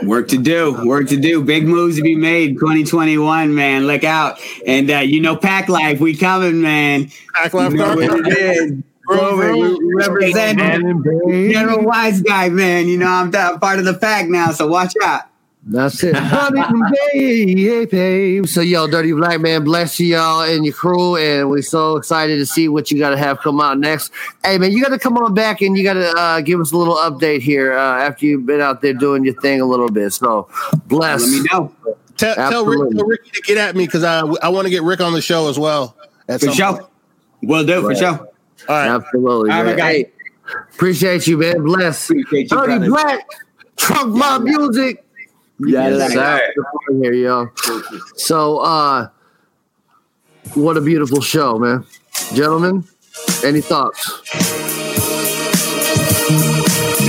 [0.02, 1.44] Work to do, work to do.
[1.44, 2.54] Big moves to be made.
[2.54, 3.86] 2021, man.
[3.86, 4.40] Look out.
[4.66, 7.10] And uh, you know, Pack Life, we coming, man.
[7.34, 8.72] Pack You Life, know what it is.
[9.10, 9.74] Grover, we
[11.26, 12.88] we General Wise Guy, man.
[12.88, 15.22] You know, I'm, I'm part of the pack now, so watch out.
[15.62, 16.14] That's it.
[17.12, 18.46] Baby.
[18.46, 21.16] so, yo, Dirty Black Man, bless you, y'all and your crew.
[21.16, 24.10] And we're so excited to see what you got to have come out next.
[24.42, 26.72] Hey, man, you got to come on back and you got to uh, give us
[26.72, 29.90] a little update here uh, after you've been out there doing your thing a little
[29.90, 30.10] bit.
[30.12, 30.48] So,
[30.86, 31.22] bless.
[31.22, 31.74] Let me know.
[32.16, 34.82] Tell, tell, Rick, tell Ricky to get at me because I I want to get
[34.82, 35.96] Rick on the show as well.
[36.28, 36.72] At For some sure.
[36.72, 36.86] point.
[37.42, 38.29] Will do, for sure.
[38.68, 38.88] All right.
[38.88, 39.50] Absolutely.
[39.50, 39.78] All right, man.
[39.78, 40.10] Hey,
[40.74, 41.62] appreciate you, man.
[41.62, 42.10] Bless.
[42.10, 42.88] Appreciate you, Dirty brothers.
[42.88, 43.26] Black,
[43.76, 45.04] Trunk Mob Music.
[45.60, 46.52] Yes, sir.
[47.02, 47.48] Here, y'all.
[48.16, 49.08] So, uh,
[50.54, 51.84] what a beautiful show, man.
[52.32, 52.84] Gentlemen,
[53.44, 54.69] any thoughts?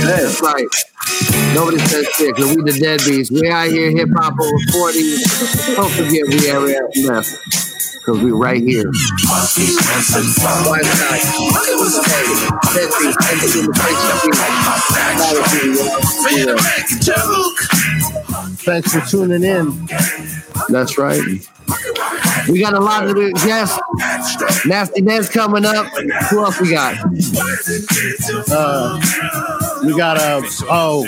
[0.02, 0.66] That's right.
[1.54, 3.30] Nobody says shit because we the deadbeats.
[3.30, 4.98] We out here hip hop over 40.
[5.74, 7.30] Don't forget we ever have left.
[8.02, 8.90] Because we right here.
[10.66, 11.20] Why not?
[12.72, 14.32] Deadbeats, deadbeats in the place to be.
[18.64, 19.88] Thanks for tuning in.
[20.68, 21.22] That's right.
[22.48, 23.78] We got a lot of the guests.
[24.66, 25.86] Nasty Ned's coming up.
[26.30, 26.96] Who else we got?
[28.50, 28.98] Uh,
[29.84, 31.06] we got a oh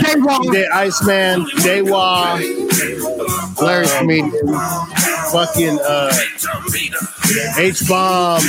[0.00, 0.52] J-Wall.
[0.52, 2.38] Day Iceman, Jaywa,
[3.58, 4.30] Hilarious comedian.
[5.32, 6.12] fucking uh,
[7.58, 8.42] H Bomb,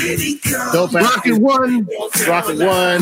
[0.71, 1.87] Dope Rocket One.
[2.27, 3.01] Rocket One,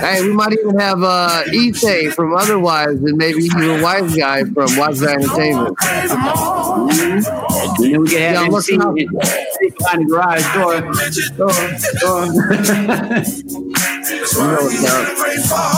[0.00, 4.76] Hey, we might even have uh, Issei from Otherwise, and maybe even Wise Guy from
[4.76, 5.76] Wise Guy Entertainment.
[5.82, 7.22] And
[7.92, 8.94] then we can have Yeah, him look see up.
[8.94, 10.80] behind the garage door.
[11.36, 11.52] door,
[12.00, 12.26] door.
[14.10, 15.14] You know.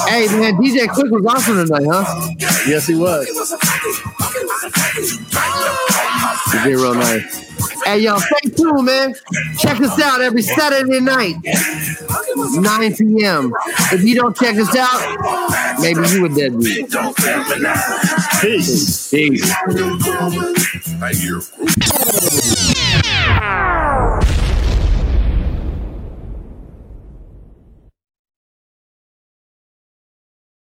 [0.08, 2.04] Hey, man, DJ Quik was awesome tonight, huh?
[2.66, 3.26] Yes, he was.
[6.52, 7.51] He did real nice.
[7.84, 9.14] Hey, yo, stay tuned, man.
[9.58, 13.52] Check us out every Saturday night, 9 p.m.
[13.92, 16.90] If you don't check us out, maybe you a deadbeat.
[18.40, 19.10] Peace.
[19.10, 19.52] Peace.
[21.02, 21.40] I hear.